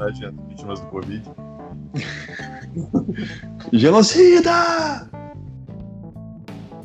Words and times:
personagens 0.00 0.34
vítimas 0.48 0.80
do 0.80 0.86
Covid. 0.86 1.30
Genocida! 3.72 5.08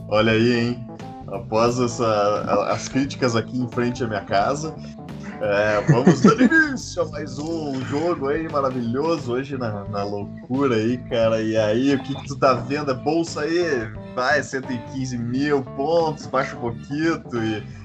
Olha 0.09 0.33
aí, 0.33 0.53
hein? 0.53 0.87
Após 1.27 1.79
essa, 1.79 2.67
as 2.69 2.87
críticas 2.87 3.35
aqui 3.35 3.57
em 3.57 3.67
frente 3.69 4.03
à 4.03 4.07
minha 4.07 4.21
casa, 4.21 4.75
é, 5.41 5.81
vamos 5.89 6.21
dar 6.21 6.37
início 6.69 7.01
a 7.01 7.05
mais 7.09 7.39
um 7.39 7.81
jogo 7.85 8.27
aí 8.27 8.47
maravilhoso 8.49 9.33
hoje 9.33 9.57
na, 9.57 9.85
na 9.85 10.03
loucura 10.03 10.75
aí, 10.75 10.97
cara. 11.09 11.41
E 11.41 11.57
aí, 11.57 11.95
o 11.95 12.03
que, 12.03 12.13
que 12.13 12.27
tu 12.27 12.35
tá 12.37 12.53
vendo? 12.53 12.91
É 12.91 12.93
bolsa 12.93 13.41
aí, 13.41 13.89
vai, 14.15 14.41
115 14.41 15.17
mil 15.17 15.61
pontos, 15.61 16.25
baixa 16.25 16.55
um 16.55 16.61
pouquinho 16.61 17.21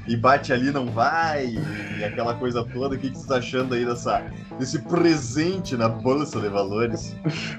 e, 0.07 0.13
e 0.13 0.17
bate 0.17 0.53
ali, 0.53 0.71
não 0.71 0.87
vai, 0.87 1.47
e, 1.47 1.99
e 1.99 2.05
aquela 2.05 2.35
coisa 2.35 2.65
toda. 2.65 2.95
O 2.95 2.99
que, 2.99 3.11
que 3.11 3.19
tu 3.19 3.27
tá 3.27 3.37
achando 3.37 3.75
aí 3.75 3.85
dessa, 3.85 4.23
desse 4.59 4.79
presente 4.79 5.77
na 5.77 5.89
bolsa 5.89 6.41
de 6.41 6.49
valores? 6.49 7.17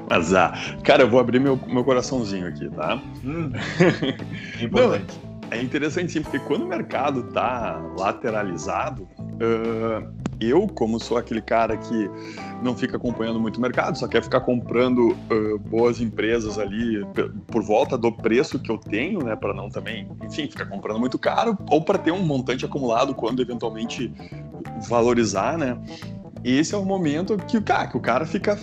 Mas, 0.10 0.34
ah, 0.34 0.54
cara, 0.84 1.04
eu 1.04 1.10
vou 1.10 1.20
abrir 1.20 1.40
meu, 1.40 1.60
meu 1.68 1.84
coraçãozinho 1.84 2.48
aqui, 2.48 2.70
tá? 2.70 3.02
Hum, 3.24 3.52
importante. 4.62 5.20
Não, 5.24 5.32
é 5.52 5.62
interessante 5.62 6.14
sim, 6.14 6.22
porque 6.22 6.40
quando 6.40 6.64
o 6.64 6.68
mercado 6.68 7.24
tá 7.24 7.78
lateralizado, 7.98 9.04
uh, 9.20 10.21
eu, 10.42 10.68
como 10.68 11.00
sou 11.00 11.18
aquele 11.18 11.42
cara 11.42 11.78
que 11.78 12.10
não 12.62 12.76
fica 12.76 12.98
acompanhando 12.98 13.40
muito 13.40 13.58
o 13.58 13.62
mercado, 13.62 13.98
só 13.98 14.08
quer 14.08 14.24
ficar 14.24 14.42
comprando 14.42 15.10
uh, 15.10 15.60
boas 15.60 16.02
empresas 16.02 16.58
ali 16.58 17.06
por 17.48 17.64
volta 17.64 17.98
do 17.98 18.12
preço 18.12 18.60
que 18.60 18.72
eu 18.72 18.78
tenho, 18.78 19.24
né, 19.24 19.36
para 19.36 19.54
não 19.54 19.70
também, 19.70 20.08
enfim, 20.24 20.50
ficar 20.50 20.66
comprando 20.66 21.00
muito 21.00 21.18
caro, 21.18 21.58
ou 21.70 21.82
para 21.82 21.98
ter 21.98 22.12
um 22.12 22.24
montante 22.24 22.66
acumulado 22.66 23.14
quando 23.14 23.42
eventualmente 23.42 24.14
valorizar, 24.88 25.58
né? 25.58 25.78
Esse 26.44 26.74
é 26.74 26.78
o 26.78 26.86
momento 26.86 27.38
que, 27.38 27.60
cara, 27.62 27.88
que 27.88 27.98
o 27.98 28.00
cara 28.00 28.26
fica 28.26 28.58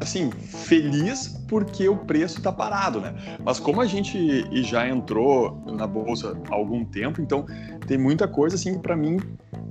assim, 0.00 0.30
feliz 0.30 1.28
porque 1.46 1.88
o 1.88 1.96
preço 1.96 2.38
está 2.38 2.50
parado, 2.50 3.00
né? 3.00 3.14
Mas 3.44 3.60
como 3.60 3.80
a 3.80 3.86
gente 3.86 4.44
já 4.62 4.88
entrou 4.88 5.62
na 5.66 5.86
bolsa 5.86 6.36
há 6.50 6.54
algum 6.54 6.84
tempo, 6.84 7.20
então 7.20 7.44
tem 7.86 7.98
muita 7.98 8.26
coisa 8.26 8.56
assim 8.56 8.78
para 8.78 8.96
mim 8.96 9.18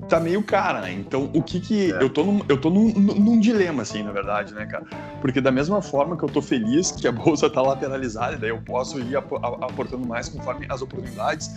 tá 0.10 0.20
meio 0.20 0.44
cara, 0.44 0.82
né? 0.82 0.92
Então, 0.94 1.30
o 1.34 1.42
que 1.42 1.60
que 1.60 1.92
é. 1.92 2.04
eu 2.04 2.10
tô 2.10 2.24
num, 2.24 2.42
eu 2.50 2.60
tô 2.60 2.70
num, 2.70 2.92
num, 2.92 3.40
dilema 3.40 3.84
assim, 3.84 4.04
na 4.04 4.12
verdade, 4.12 4.54
né, 4.54 4.66
cara? 4.66 4.86
Porque 5.22 5.40
da 5.40 5.52
mesma 5.52 5.82
forma 5.82 6.18
que 6.18 6.24
eu 6.24 6.30
tô 6.30 6.42
feliz 6.42 6.92
que 6.92 7.08
a 7.08 7.12
bolsa 7.12 7.50
tá 7.50 7.62
lateralizada, 7.62 8.38
daí 8.38 8.50
eu 8.50 8.62
posso 8.62 9.00
ir 9.00 9.16
aportando 9.16 10.06
mais 10.06 10.28
conforme 10.28 10.66
as 10.68 10.82
oportunidades 10.82 11.50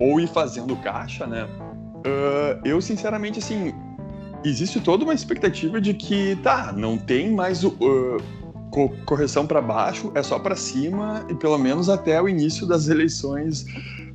ou 0.00 0.18
ir 0.20 0.28
fazendo 0.28 0.76
caixa, 0.76 1.26
né? 1.26 1.44
Uh, 1.98 2.60
eu 2.64 2.80
sinceramente 2.80 3.38
assim, 3.38 3.74
existe 4.44 4.80
toda 4.80 5.04
uma 5.04 5.14
expectativa 5.14 5.80
de 5.80 5.94
que, 5.94 6.36
tá, 6.36 6.72
não 6.72 6.96
tem 6.96 7.32
mais 7.32 7.64
uh, 7.64 7.76
correção 9.04 9.46
para 9.46 9.60
baixo, 9.60 10.12
é 10.14 10.22
só 10.22 10.38
para 10.38 10.54
cima 10.54 11.24
e 11.28 11.34
pelo 11.34 11.58
menos 11.58 11.88
até 11.88 12.20
o 12.22 12.28
início 12.28 12.66
das 12.66 12.88
eleições 12.88 13.66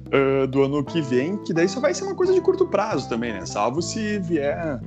uh, 0.07 0.47
do 0.47 0.63
ano 0.63 0.83
que 0.83 1.01
vem, 1.01 1.37
que 1.37 1.53
daí 1.53 1.67
só 1.67 1.79
vai 1.79 1.93
ser 1.93 2.03
uma 2.03 2.15
coisa 2.15 2.33
de 2.33 2.41
curto 2.41 2.65
prazo 2.65 3.07
também, 3.09 3.33
né? 3.33 3.45
Salvo 3.45 3.81
se 3.81 4.19
vier 4.19 4.79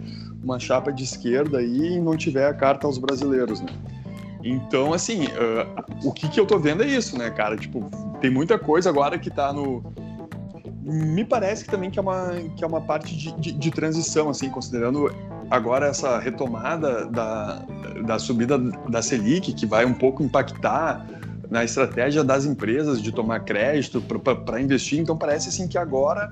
uma 0.43 0.59
chapa 0.59 0.93
de 0.93 1.05
esquerda 1.05 1.63
e 1.63 2.01
não 2.01 2.17
tiver 2.17 2.47
a 2.49 2.55
carta 2.55 2.87
aos 2.87 2.99
brasileiros, 2.99 3.61
né? 3.61 3.73
Então, 4.43 4.93
assim, 4.93 5.25
uh, 5.25 6.07
o 6.09 6.13
que, 6.13 6.29
que 6.29 6.39
eu 6.39 6.47
tô 6.47 6.59
vendo 6.59 6.83
é 6.83 6.87
isso, 6.87 7.19
né, 7.19 7.31
cara? 7.31 7.57
Tipo, 7.57 7.91
tem 8.21 8.31
muita 8.31 8.59
coisa 8.59 8.89
agora 8.89 9.19
que 9.19 9.29
tá 9.29 9.53
no, 9.53 9.83
me 10.87 11.25
parece 11.25 11.65
que 11.65 11.71
também 11.71 11.91
que 11.91 11.99
é 11.99 12.03
uma, 12.03 12.31
que 12.57 12.63
é 12.63 12.67
uma 12.67 12.81
parte 12.81 13.17
de, 13.17 13.33
de, 13.33 13.53
de, 13.53 13.71
transição, 13.73 14.31
assim, 14.31 14.49
considerando 14.49 15.13
agora 15.51 15.87
essa 15.87 16.21
retomada 16.21 17.07
da, 17.07 17.65
da 18.05 18.19
subida 18.21 18.57
da 18.57 19.03
Selic, 19.03 19.53
que 19.53 19.67
vai 19.67 19.85
um 19.85 19.95
pouco 19.95 20.23
impactar 20.23 21.05
na 21.51 21.65
estratégia 21.65 22.25
das 22.25 22.45
empresas 22.45 23.01
de 23.01 23.13
tomar 23.13 23.41
crédito 23.41 24.03
para 24.45 24.61
investir. 24.61 25.01
Então 25.01 25.17
parece 25.17 25.49
assim 25.49 25.69
que 25.69 25.79
agora 25.79 26.31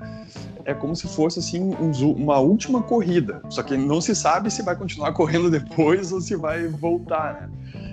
é 0.65 0.73
como 0.73 0.95
se 0.95 1.07
fosse 1.07 1.39
assim 1.39 1.61
um, 1.61 1.91
uma 2.11 2.39
última 2.39 2.81
corrida. 2.81 3.41
Só 3.49 3.63
que 3.63 3.77
não 3.77 4.01
se 4.01 4.15
sabe 4.15 4.51
se 4.51 4.61
vai 4.63 4.75
continuar 4.75 5.13
correndo 5.13 5.49
depois 5.49 6.11
ou 6.11 6.19
se 6.19 6.35
vai 6.35 6.67
voltar, 6.67 7.33
né? 7.33 7.49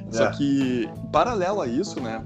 É. 0.09 0.13
Só 0.13 0.31
que 0.31 0.89
paralelo 1.11 1.61
a 1.61 1.67
isso, 1.67 2.01
né? 2.01 2.23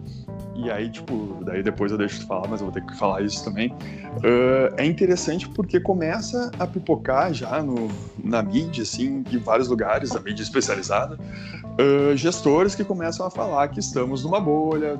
E 0.56 0.70
aí, 0.70 0.88
tipo, 0.90 1.38
daí 1.44 1.62
depois 1.62 1.92
eu 1.92 1.98
deixo 1.98 2.20
de 2.20 2.26
falar, 2.26 2.48
mas 2.48 2.60
eu 2.60 2.66
vou 2.66 2.72
ter 2.72 2.84
que 2.84 2.96
falar 2.96 3.22
isso 3.22 3.44
também. 3.44 3.70
Uh, 3.70 4.74
é 4.76 4.84
interessante 4.84 5.48
porque 5.48 5.78
começa 5.78 6.50
a 6.58 6.66
pipocar 6.66 7.32
já 7.34 7.62
no, 7.62 7.88
na 8.22 8.42
mídia, 8.42 8.82
assim, 8.82 9.22
em 9.30 9.38
vários 9.38 9.68
lugares, 9.68 10.12
na 10.12 10.20
mídia 10.20 10.42
especializada, 10.42 11.16
uh, 11.16 12.16
gestores 12.16 12.74
que 12.74 12.84
começam 12.84 13.26
a 13.26 13.30
falar 13.30 13.68
que 13.68 13.80
estamos 13.80 14.24
numa 14.24 14.40
bolha, 14.40 14.98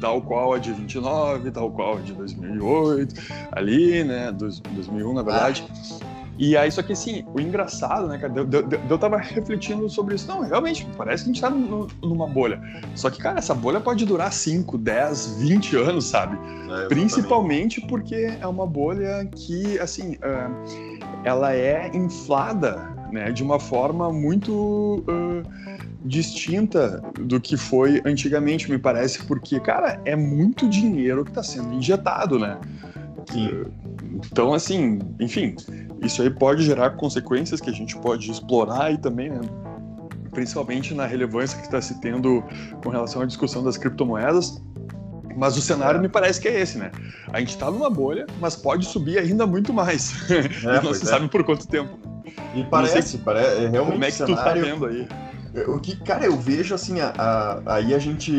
tal 0.00 0.22
qual 0.22 0.54
a 0.54 0.58
de 0.58 0.72
29, 0.72 1.50
tal 1.50 1.70
qual 1.70 1.98
a 1.98 2.00
de 2.00 2.12
2008, 2.14 3.14
ali, 3.52 4.04
né, 4.04 4.32
2001, 4.32 5.12
na 5.12 5.22
verdade. 5.22 5.64
Ah. 6.02 6.13
E 6.38 6.56
aí, 6.56 6.70
só 6.70 6.82
que 6.82 6.92
assim, 6.92 7.24
o 7.32 7.40
engraçado, 7.40 8.08
né, 8.08 8.18
cara, 8.18 8.32
eu, 8.36 8.48
eu, 8.50 8.80
eu 8.90 8.98
tava 8.98 9.18
refletindo 9.18 9.88
sobre 9.88 10.16
isso. 10.16 10.26
Não, 10.26 10.42
realmente, 10.42 10.86
parece 10.96 11.24
que 11.24 11.30
a 11.30 11.32
gente 11.32 11.40
tá 11.40 11.50
no, 11.50 11.86
numa 12.02 12.26
bolha. 12.26 12.60
Só 12.94 13.08
que, 13.08 13.18
cara, 13.18 13.38
essa 13.38 13.54
bolha 13.54 13.80
pode 13.80 14.04
durar 14.04 14.32
5, 14.32 14.76
10, 14.76 15.36
20 15.38 15.76
anos, 15.76 16.06
sabe? 16.06 16.36
É, 16.84 16.88
Principalmente 16.88 17.80
porque 17.82 18.32
é 18.40 18.46
uma 18.46 18.66
bolha 18.66 19.24
que, 19.26 19.78
assim, 19.78 20.14
uh, 20.14 20.98
ela 21.22 21.54
é 21.54 21.90
inflada, 21.94 22.92
né, 23.12 23.30
de 23.30 23.42
uma 23.42 23.60
forma 23.60 24.12
muito. 24.12 25.04
Uh, 25.08 25.84
distinta 26.04 27.02
do 27.18 27.40
que 27.40 27.56
foi 27.56 28.02
antigamente, 28.04 28.70
me 28.70 28.78
parece, 28.78 29.24
porque, 29.24 29.58
cara, 29.58 29.98
é 30.04 30.14
muito 30.14 30.68
dinheiro 30.68 31.24
que 31.24 31.30
está 31.30 31.42
sendo 31.42 31.72
injetado, 31.72 32.38
né? 32.38 32.58
Sim. 33.30 33.64
Então, 34.30 34.52
assim, 34.52 35.00
enfim, 35.20 35.56
isso 36.02 36.22
aí 36.22 36.30
pode 36.30 36.62
gerar 36.64 36.90
consequências 36.90 37.60
que 37.60 37.70
a 37.70 37.72
gente 37.72 37.96
pode 37.98 38.30
explorar 38.30 38.92
e 38.92 38.98
também, 38.98 39.30
né, 39.30 39.40
principalmente 40.32 40.94
na 40.94 41.06
relevância 41.06 41.58
que 41.58 41.64
está 41.64 41.80
se 41.80 42.00
tendo 42.00 42.42
com 42.82 42.90
relação 42.90 43.22
à 43.22 43.26
discussão 43.26 43.62
das 43.62 43.76
criptomoedas. 43.76 44.62
Mas 45.36 45.56
o 45.56 45.60
cenário 45.60 46.00
me 46.00 46.08
parece 46.08 46.40
que 46.40 46.46
é 46.46 46.60
esse, 46.60 46.78
né? 46.78 46.92
A 47.32 47.40
gente 47.40 47.50
está 47.50 47.68
numa 47.68 47.90
bolha, 47.90 48.24
mas 48.40 48.54
pode 48.54 48.86
subir 48.86 49.18
ainda 49.18 49.44
muito 49.46 49.72
mais. 49.72 50.14
É, 50.30 50.78
não 50.80 50.94
se 50.94 51.02
é. 51.02 51.06
sabe 51.06 51.28
por 51.28 51.42
quanto 51.42 51.66
tempo. 51.66 51.98
E 52.54 52.62
parece, 52.64 53.18
parece 53.18 53.64
é 53.64 53.68
realmente. 53.68 53.92
Como 53.92 54.04
é 54.04 54.06
que 54.08 54.12
cenário... 54.12 54.36
tu 54.36 54.44
tá 54.44 54.52
vendo 54.52 54.86
aí? 54.86 55.08
O 55.68 55.78
que, 55.78 55.94
cara, 55.96 56.26
eu 56.26 56.36
vejo 56.36 56.74
assim, 56.74 57.00
a, 57.00 57.12
a, 57.16 57.76
aí 57.76 57.94
a 57.94 57.98
gente, 57.98 58.32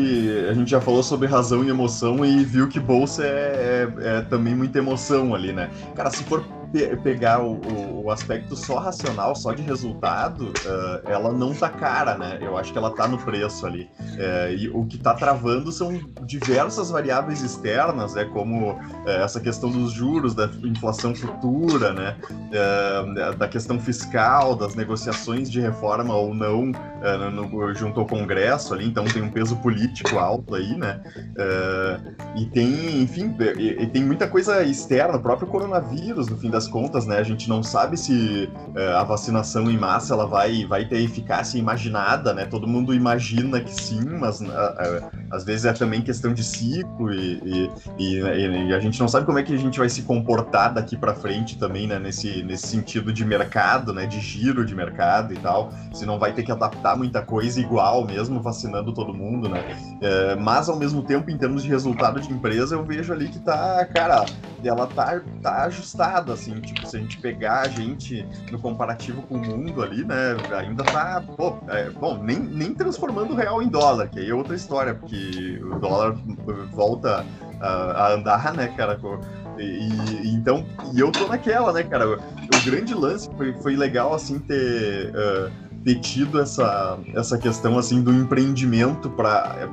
a 0.50 0.52
gente 0.52 0.70
já 0.70 0.80
falou 0.82 1.02
sobre 1.02 1.26
razão 1.26 1.64
e 1.64 1.70
emoção 1.70 2.22
e 2.24 2.44
viu 2.44 2.68
que 2.68 2.78
bolsa 2.78 3.24
é, 3.24 3.88
é, 3.98 4.18
é 4.18 4.20
também 4.22 4.54
muita 4.54 4.78
emoção 4.78 5.34
ali, 5.34 5.50
né? 5.50 5.70
Cara, 5.94 6.10
se 6.10 6.22
for 6.24 6.44
pe 6.72 6.96
pegar 6.96 7.40
o, 7.42 8.04
o, 8.04 8.10
aspecto 8.10 8.56
só 8.56 8.78
racional, 8.78 9.34
só 9.34 9.52
de 9.52 9.62
resultado, 9.62 10.46
uh, 10.46 11.08
ela 11.08 11.32
não 11.32 11.52
tá 11.54 11.68
cara, 11.68 12.16
né? 12.16 12.38
Eu 12.40 12.56
acho 12.56 12.72
que 12.72 12.78
ela 12.78 12.90
tá 12.90 13.06
no 13.06 13.18
preço 13.18 13.66
ali. 13.66 13.88
Uh, 14.00 14.52
e 14.56 14.68
o 14.68 14.84
que 14.84 14.98
tá 14.98 15.14
travando 15.14 15.70
são 15.72 15.98
diversas 16.22 16.90
variáveis 16.90 17.42
externas, 17.42 18.14
né? 18.14 18.24
Como 18.24 18.72
uh, 18.72 18.80
essa 19.06 19.40
questão 19.40 19.70
dos 19.70 19.92
juros, 19.92 20.34
da 20.34 20.48
inflação 20.64 21.14
futura, 21.14 21.92
né? 21.92 22.16
da 23.38 23.48
questão 23.48 23.78
fiscal, 23.78 24.54
das 24.54 24.74
negociações 24.74 25.50
de 25.50 25.60
reforma 25.60 26.14
ou 26.14 26.34
não 26.34 26.72
no, 27.32 27.74
junto 27.74 28.00
ao 28.00 28.06
Congresso 28.06 28.74
ali, 28.74 28.86
então 28.86 29.04
tem 29.04 29.22
um 29.22 29.30
peso 29.30 29.56
político 29.56 30.18
alto 30.18 30.54
aí, 30.54 30.76
né? 30.76 31.00
e 32.36 32.46
tem, 32.46 33.02
enfim, 33.02 33.34
e, 33.58 33.82
e 33.82 33.86
tem 33.86 34.02
muita 34.02 34.26
coisa 34.26 34.62
externa, 34.64 35.16
o 35.16 35.22
próprio 35.22 35.48
coronavírus, 35.48 36.28
no 36.28 36.36
fim 36.36 36.50
das 36.56 36.66
contas, 36.66 37.06
né? 37.06 37.18
A 37.18 37.22
gente 37.22 37.48
não 37.48 37.62
sabe 37.62 37.98
se 37.98 38.50
uh, 38.74 38.96
a 38.96 39.04
vacinação 39.04 39.70
em 39.70 39.76
massa 39.76 40.14
ela 40.14 40.26
vai, 40.26 40.64
vai 40.64 40.86
ter 40.86 41.02
eficácia 41.02 41.58
imaginada, 41.58 42.32
né? 42.32 42.46
Todo 42.46 42.66
mundo 42.66 42.94
imagina 42.94 43.60
que 43.60 43.70
sim, 43.70 44.04
mas 44.18 44.40
uh, 44.40 44.44
uh, 44.44 45.10
às 45.30 45.44
vezes 45.44 45.66
é 45.66 45.72
também 45.74 46.00
questão 46.00 46.32
de 46.32 46.42
ciclo 46.42 47.12
e, 47.12 47.42
e, 47.44 47.70
e, 47.98 48.68
e, 48.68 48.74
a 48.74 48.80
gente 48.80 48.98
não 48.98 49.06
sabe 49.06 49.26
como 49.26 49.38
é 49.38 49.42
que 49.42 49.54
a 49.54 49.58
gente 49.58 49.78
vai 49.78 49.88
se 49.88 50.02
comportar 50.02 50.72
daqui 50.72 50.96
para 50.96 51.14
frente 51.14 51.58
também, 51.58 51.86
né? 51.86 51.98
Nesse, 51.98 52.42
nesse 52.42 52.68
sentido 52.68 53.12
de 53.12 53.24
mercado, 53.24 53.92
né? 53.92 54.06
De 54.06 54.18
giro 54.20 54.64
de 54.64 54.74
mercado 54.74 55.34
e 55.34 55.36
tal. 55.36 55.70
Se 55.92 56.06
não 56.06 56.18
vai 56.18 56.32
ter 56.32 56.42
que 56.42 56.50
adaptar 56.50 56.96
muita 56.96 57.20
coisa 57.20 57.60
igual 57.60 58.06
mesmo, 58.06 58.40
vacinando 58.40 58.94
todo 58.94 59.12
mundo, 59.12 59.48
né? 59.48 59.64
mas 60.40 60.68
ao 60.68 60.76
mesmo 60.76 61.02
tempo, 61.02 61.30
em 61.30 61.36
termos 61.36 61.62
de 61.62 61.68
resultado 61.68 62.20
de 62.20 62.32
empresa, 62.32 62.74
eu 62.74 62.84
vejo 62.84 63.12
ali 63.12 63.28
que 63.28 63.38
tá, 63.40 63.84
cara, 63.86 64.24
ela 64.64 64.86
tá, 64.86 65.20
tá 65.42 65.64
ajustada, 65.64 66.32
assim, 66.32 66.45
assim, 66.46 66.60
tipo, 66.60 66.86
se 66.86 66.96
a 66.96 67.00
gente 67.00 67.18
pegar 67.18 67.62
a 67.62 67.68
gente 67.68 68.26
no 68.50 68.58
comparativo 68.58 69.22
com 69.22 69.36
o 69.36 69.38
mundo 69.38 69.82
ali, 69.82 70.04
né, 70.04 70.36
ainda 70.56 70.84
tá, 70.84 71.22
pô, 71.36 71.58
é, 71.68 71.90
bom, 71.90 72.22
nem, 72.22 72.38
nem 72.38 72.72
transformando 72.72 73.32
o 73.32 73.36
real 73.36 73.62
em 73.62 73.68
dólar, 73.68 74.08
que 74.08 74.20
aí 74.20 74.30
é 74.30 74.34
outra 74.34 74.54
história, 74.54 74.94
porque 74.94 75.60
o 75.62 75.78
dólar 75.78 76.16
volta 76.72 77.24
a, 77.60 77.68
a 77.68 78.12
andar, 78.14 78.54
né, 78.54 78.68
cara, 78.68 78.98
e, 79.58 79.62
e, 79.62 80.34
então, 80.34 80.64
e 80.94 81.00
eu 81.00 81.10
tô 81.10 81.26
naquela, 81.26 81.72
né, 81.72 81.82
cara, 81.82 82.08
o, 82.08 82.14
o 82.14 82.64
grande 82.64 82.94
lance 82.94 83.28
foi, 83.36 83.52
foi 83.54 83.76
legal, 83.76 84.14
assim, 84.14 84.38
ter... 84.38 85.12
Uh, 85.14 85.66
ter 85.86 86.00
tido 86.00 86.40
essa, 86.40 86.98
essa 87.14 87.38
questão 87.38 87.78
assim 87.78 88.02
do 88.02 88.12
empreendimento 88.12 89.08
para 89.08 89.70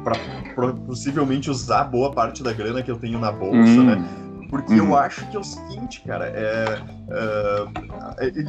possivelmente 0.86 1.50
usar 1.50 1.86
boa 1.86 2.12
parte 2.12 2.44
da 2.44 2.54
grana 2.54 2.84
que 2.84 2.92
eu 2.92 3.00
tenho 3.00 3.18
na 3.18 3.32
bolsa, 3.32 3.58
hum. 3.58 3.84
né? 3.84 4.23
Porque 4.54 4.74
eu 4.74 4.84
uhum. 4.86 4.96
acho 4.96 5.26
que 5.26 5.36
é 5.36 5.40
o 5.40 5.44
seguinte, 5.44 6.02
cara, 6.02 6.28
é, 6.28 6.80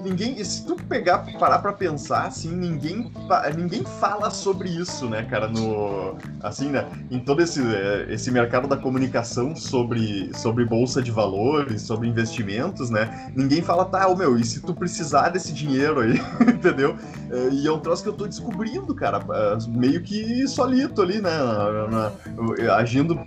ninguém, 0.03 0.43
se 0.43 0.65
tu 0.65 0.77
pegar, 0.77 1.19
parar 1.39 1.59
para 1.59 1.73
pensar, 1.73 2.27
assim, 2.27 2.51
ninguém, 2.51 3.11
ninguém 3.57 3.85
fala 4.01 4.31
sobre 4.31 4.69
isso, 4.69 5.09
né, 5.09 5.23
cara, 5.25 5.49
no, 5.49 6.17
assim, 6.43 6.71
né, 6.71 6.87
em 7.11 7.19
todo 7.19 7.43
esse, 7.43 7.61
é, 7.61 8.07
esse 8.09 8.31
mercado 8.31 8.67
da 8.69 8.77
comunicação 8.77 9.55
sobre, 9.55 10.31
sobre 10.35 10.65
bolsa 10.65 11.03
de 11.03 11.11
valores, 11.11 11.83
sobre 11.83 12.09
investimentos, 12.09 12.91
né, 12.91 13.31
ninguém 13.35 13.63
fala, 13.63 13.85
tá, 13.85 14.09
ô, 14.09 14.17
meu, 14.17 14.39
e 14.39 14.45
se 14.45 14.61
tu 14.61 14.75
precisar 14.75 15.31
desse 15.31 15.53
dinheiro 15.53 16.01
aí, 16.01 16.21
entendeu? 16.49 16.97
É, 17.31 17.49
e 17.51 17.67
é 17.67 17.73
um 17.73 17.81
troço 17.81 18.03
que 18.03 18.09
eu 18.09 18.15
tô 18.15 18.27
descobrindo, 18.27 18.95
cara, 18.95 19.21
meio 19.69 20.03
que 20.03 20.47
solito 20.49 21.03
ali, 21.03 21.21
né, 21.21 21.31
na, 21.31 21.89
na, 21.89 22.75
agindo, 22.77 23.19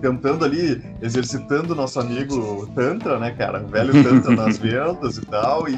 tentando 0.00 0.44
ali, 0.44 0.82
exercitando 1.00 1.74
nosso 1.74 2.00
amigo 2.00 2.66
Tantra, 2.74 3.18
né, 3.18 3.30
cara? 3.32 3.62
O 3.62 3.68
velho 3.68 3.92
Tantra 4.02 4.34
nas 4.34 4.58
e 4.92 5.26
tal. 5.26 5.68
E, 5.68 5.74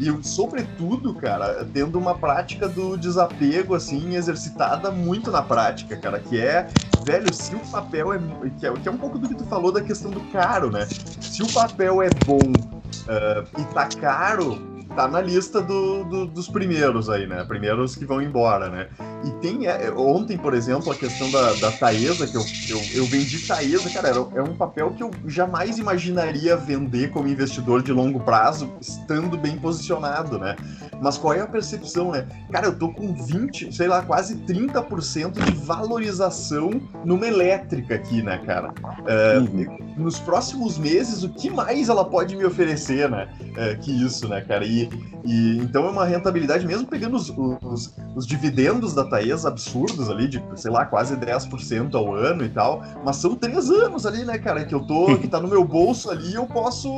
e, 0.00 0.08
e, 0.08 0.24
sobretudo, 0.24 1.14
cara, 1.14 1.66
tendo 1.72 1.98
uma 1.98 2.14
prática 2.14 2.68
do 2.68 2.96
desapego, 2.96 3.74
assim, 3.74 4.14
exercitada 4.14 4.90
muito 4.90 5.30
na 5.30 5.42
prática, 5.42 5.96
cara. 5.96 6.18
Que 6.18 6.40
é, 6.40 6.68
velho, 7.04 7.32
se 7.32 7.54
o 7.54 7.60
papel 7.70 8.12
é. 8.12 8.18
Que 8.58 8.66
é, 8.66 8.72
que 8.72 8.88
é 8.88 8.92
um 8.92 8.98
pouco 8.98 9.18
do 9.18 9.28
que 9.28 9.34
tu 9.34 9.44
falou 9.44 9.70
da 9.72 9.80
questão 9.80 10.10
do 10.10 10.20
caro, 10.32 10.70
né? 10.70 10.86
Se 11.20 11.42
o 11.42 11.52
papel 11.52 12.02
é 12.02 12.10
bom 12.10 12.38
uh, 12.38 13.60
e 13.60 13.64
tá 13.74 13.88
caro 14.00 14.73
tá 14.94 15.08
na 15.08 15.20
lista 15.20 15.60
do, 15.60 16.04
do, 16.04 16.26
dos 16.26 16.48
primeiros 16.48 17.10
aí, 17.10 17.26
né? 17.26 17.44
Primeiros 17.44 17.96
que 17.96 18.04
vão 18.04 18.22
embora, 18.22 18.68
né? 18.68 18.88
E 19.24 19.30
tem. 19.40 19.66
É, 19.66 19.90
ontem, 19.90 20.36
por 20.36 20.54
exemplo, 20.54 20.92
a 20.92 20.94
questão 20.94 21.30
da, 21.30 21.52
da 21.54 21.72
Taesa, 21.72 22.26
que 22.26 22.36
eu, 22.36 22.44
eu, 22.68 22.82
eu 22.94 23.04
vendi 23.06 23.46
Taesa, 23.46 23.90
cara, 23.90 24.08
era, 24.08 24.18
é 24.34 24.42
um 24.42 24.54
papel 24.54 24.92
que 24.92 25.02
eu 25.02 25.10
jamais 25.26 25.78
imaginaria 25.78 26.56
vender 26.56 27.10
como 27.10 27.28
investidor 27.28 27.82
de 27.82 27.92
longo 27.92 28.20
prazo, 28.20 28.72
estando 28.80 29.36
bem 29.36 29.56
posicionado, 29.56 30.38
né? 30.38 30.56
Mas 31.00 31.18
qual 31.18 31.34
é 31.34 31.40
a 31.40 31.46
percepção, 31.46 32.12
né? 32.12 32.26
Cara, 32.50 32.66
eu 32.66 32.78
tô 32.78 32.88
com 32.88 33.12
20, 33.12 33.74
sei 33.74 33.88
lá, 33.88 34.02
quase 34.02 34.36
30% 34.36 35.32
de 35.32 35.52
valorização 35.52 36.70
numa 37.04 37.26
elétrica 37.26 37.94
aqui, 37.94 38.22
né, 38.22 38.38
cara? 38.44 38.72
É, 39.06 39.38
uhum. 39.38 39.94
Nos 39.96 40.18
próximos 40.18 40.78
meses, 40.78 41.22
o 41.22 41.28
que 41.28 41.50
mais 41.50 41.88
ela 41.88 42.04
pode 42.04 42.36
me 42.36 42.44
oferecer, 42.44 43.10
né? 43.10 43.28
É, 43.56 43.74
que 43.74 43.90
isso, 43.90 44.28
né, 44.28 44.40
cara? 44.40 44.64
E, 44.64 44.83
e 45.24 45.58
então 45.58 45.86
é 45.86 45.90
uma 45.90 46.04
rentabilidade, 46.04 46.66
mesmo 46.66 46.86
pegando 46.86 47.16
os, 47.16 47.30
os, 47.30 47.94
os 48.14 48.26
dividendos 48.26 48.94
da 48.94 49.04
Taesa 49.04 49.48
absurdos 49.48 50.10
ali, 50.10 50.28
de, 50.28 50.42
sei 50.56 50.70
lá, 50.70 50.84
quase 50.84 51.16
10% 51.16 51.94
ao 51.94 52.14
ano 52.14 52.44
e 52.44 52.48
tal, 52.48 52.82
mas 53.04 53.16
são 53.16 53.34
três 53.34 53.70
anos 53.70 54.06
ali, 54.06 54.24
né, 54.24 54.38
cara, 54.38 54.64
que 54.64 54.74
eu 54.74 54.80
tô, 54.80 55.16
que 55.18 55.28
tá 55.28 55.40
no 55.40 55.48
meu 55.48 55.64
bolso 55.64 56.10
ali, 56.10 56.34
eu 56.34 56.46
posso, 56.46 56.88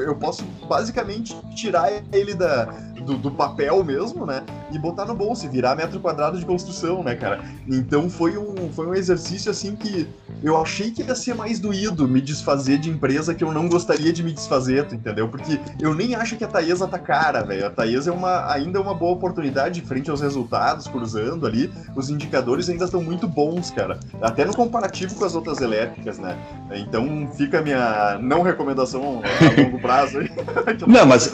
eu 0.00 0.14
posso 0.16 0.44
basicamente 0.68 1.36
tirar 1.54 1.90
ele 2.12 2.34
da, 2.34 2.64
do, 3.04 3.16
do 3.16 3.30
papel 3.30 3.82
mesmo, 3.84 4.26
né, 4.26 4.42
e 4.72 4.78
botar 4.78 5.04
no 5.04 5.14
bolso 5.14 5.46
e 5.46 5.48
virar 5.48 5.74
metro 5.74 6.00
quadrado 6.00 6.38
de 6.38 6.44
construção, 6.44 7.02
né, 7.02 7.14
cara. 7.14 7.42
Então 7.66 8.10
foi 8.10 8.36
um, 8.36 8.72
foi 8.72 8.86
um 8.86 8.94
exercício, 8.94 9.50
assim, 9.50 9.76
que 9.76 10.08
eu 10.42 10.56
achei 10.60 10.90
que 10.90 11.02
ia 11.02 11.14
ser 11.14 11.34
mais 11.34 11.58
doído 11.58 12.06
me 12.08 12.20
desfazer 12.20 12.78
de 12.78 12.90
empresa 12.90 13.34
que 13.34 13.42
eu 13.42 13.52
não 13.52 13.68
gostaria 13.68 14.12
de 14.12 14.22
me 14.22 14.32
desfazer, 14.32 14.86
tu 14.86 14.94
entendeu? 14.94 15.28
Porque 15.28 15.58
eu 15.80 15.94
nem 15.94 16.14
acho 16.14 16.36
que 16.36 16.44
a 16.44 16.48
Taesa 16.48 16.86
tá 16.86 16.98
cara, 16.98 17.27
velho. 17.32 17.66
A 17.66 17.70
Taesa 17.70 18.10
é 18.10 18.12
uma, 18.12 18.52
ainda 18.52 18.78
é 18.78 18.82
uma 18.82 18.94
boa 18.94 19.12
oportunidade 19.12 19.80
frente 19.82 20.10
aos 20.10 20.20
resultados, 20.20 20.86
cruzando 20.86 21.46
ali. 21.46 21.70
Os 21.94 22.10
indicadores 22.10 22.68
ainda 22.68 22.84
estão 22.84 23.02
muito 23.02 23.28
bons, 23.28 23.70
cara. 23.70 23.98
Até 24.20 24.44
no 24.44 24.54
comparativo 24.54 25.14
com 25.14 25.24
as 25.24 25.34
outras 25.34 25.60
elétricas, 25.60 26.18
né? 26.18 26.36
Então 26.72 27.28
fica 27.36 27.58
a 27.58 27.62
minha 27.62 28.18
não 28.20 28.42
recomendação 28.42 29.22
a 29.22 29.60
longo 29.62 29.80
prazo. 29.80 30.18
não, 30.86 31.06
mas 31.06 31.32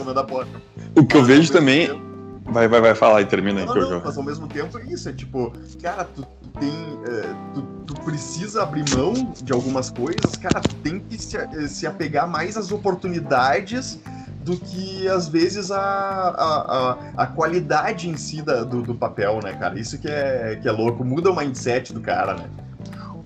o 0.96 1.06
que 1.06 1.17
eu 1.17 1.25
vejo 1.25 1.52
também... 1.52 1.88
Tempo, 1.88 2.14
Vai, 2.47 2.69
vai, 2.69 2.81
vai, 2.81 2.94
falar 2.94 3.23
e 3.23 3.25
termina 3.25 3.61
aí. 3.61 3.67
Não, 3.67 3.75
não, 3.75 4.02
mas 4.05 4.19
ao 4.19 4.23
mesmo 4.23 4.47
tempo 4.47 4.79
é 4.79 4.85
isso, 4.85 5.08
é 5.08 5.12
tipo, 5.12 5.52
cara, 5.81 6.05
tu, 6.05 6.23
tu 6.43 6.49
tem. 6.61 6.70
É, 7.08 7.35
tu, 7.55 7.62
tu, 7.87 7.94
precisa 8.02 8.62
abrir 8.62 8.85
mão 8.94 9.32
de 9.43 9.52
algumas 9.52 9.88
coisas, 9.90 10.37
cara, 10.37 10.61
tu 10.61 10.75
tem 10.76 11.00
que 11.00 11.17
se, 11.17 11.69
se 11.69 11.87
apegar 11.87 12.29
mais 12.29 12.56
às 12.56 12.70
oportunidades 12.70 13.99
do 14.44 14.56
que 14.58 15.08
às 15.08 15.26
vezes 15.26 15.70
a, 15.70 15.81
a, 15.81 16.91
a, 16.93 16.99
a 17.17 17.26
qualidade 17.26 18.08
em 18.08 18.17
si 18.17 18.43
da, 18.43 18.62
do, 18.62 18.82
do 18.82 18.94
papel, 18.94 19.41
né, 19.43 19.55
cara? 19.55 19.79
Isso 19.81 19.99
que 19.99 20.06
é, 20.06 20.58
que 20.61 20.69
é 20.69 20.73
louco, 20.73 21.02
muda 21.02 21.31
o 21.31 21.37
mindset 21.37 21.93
do 21.94 22.00
cara, 22.00 22.35
né? 22.35 22.44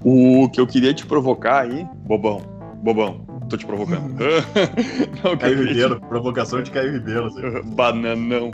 O 0.05 0.49
que 0.49 0.61
eu 0.61 0.67
queria 0.67 0.95
te 0.95 1.05
provocar 1.05 1.63
aí, 1.63 1.85
bobão, 2.07 2.41
bobão, 2.83 3.27
tô 3.49 3.57
te 3.57 3.67
provocando. 3.67 4.15
não, 5.25 5.37
Caio 5.37 5.67
Ribeiro, 5.67 6.01
provocação 6.03 6.63
de 6.63 6.71
Caio 6.71 6.93
Ribeiro. 6.93 7.27
Assim. 7.27 7.63
Bananão. 7.75 8.53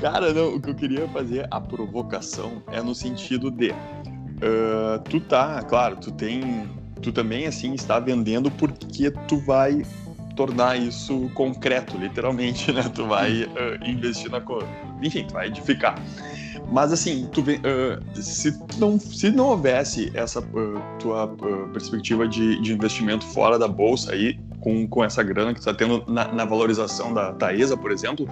Cara, 0.00 0.32
não, 0.32 0.56
o 0.56 0.60
que 0.60 0.70
eu 0.70 0.74
queria 0.74 1.08
fazer, 1.08 1.46
a 1.48 1.60
provocação, 1.60 2.62
é 2.72 2.82
no 2.82 2.94
sentido 2.94 3.50
de. 3.52 3.70
Uh, 3.70 4.98
tu 5.08 5.20
tá, 5.20 5.62
claro, 5.62 5.96
tu 5.96 6.10
tem. 6.10 6.68
Tu 7.04 7.12
também, 7.12 7.46
assim, 7.46 7.74
está 7.74 7.98
vendendo 7.98 8.50
porque 8.50 9.10
tu 9.28 9.36
vai 9.36 9.84
tornar 10.34 10.74
isso 10.78 11.30
concreto, 11.34 11.98
literalmente, 11.98 12.72
né? 12.72 12.82
Tu 12.94 13.06
vai 13.06 13.42
uh, 13.42 13.86
investir 13.86 14.30
na 14.30 14.40
coisa. 14.40 14.66
Enfim, 15.02 15.26
tu 15.28 15.34
vai 15.34 15.48
edificar. 15.48 15.96
Mas 16.72 16.94
assim, 16.94 17.28
tu 17.30 17.42
uh, 17.42 18.22
se, 18.22 18.58
não, 18.78 18.98
se 18.98 19.30
não 19.30 19.48
houvesse 19.48 20.10
essa 20.14 20.40
uh, 20.40 20.80
tua 20.98 21.28
perspectiva 21.74 22.26
de, 22.26 22.58
de 22.62 22.72
investimento 22.72 23.26
fora 23.26 23.58
da 23.58 23.68
bolsa 23.68 24.12
aí, 24.12 24.38
com, 24.60 24.88
com 24.88 25.04
essa 25.04 25.22
grana 25.22 25.52
que 25.52 25.60
tu 25.60 25.68
está 25.68 25.74
tendo 25.74 26.02
na, 26.10 26.26
na 26.32 26.46
valorização 26.46 27.12
da 27.12 27.34
Taesa, 27.34 27.76
por 27.76 27.92
exemplo, 27.92 28.26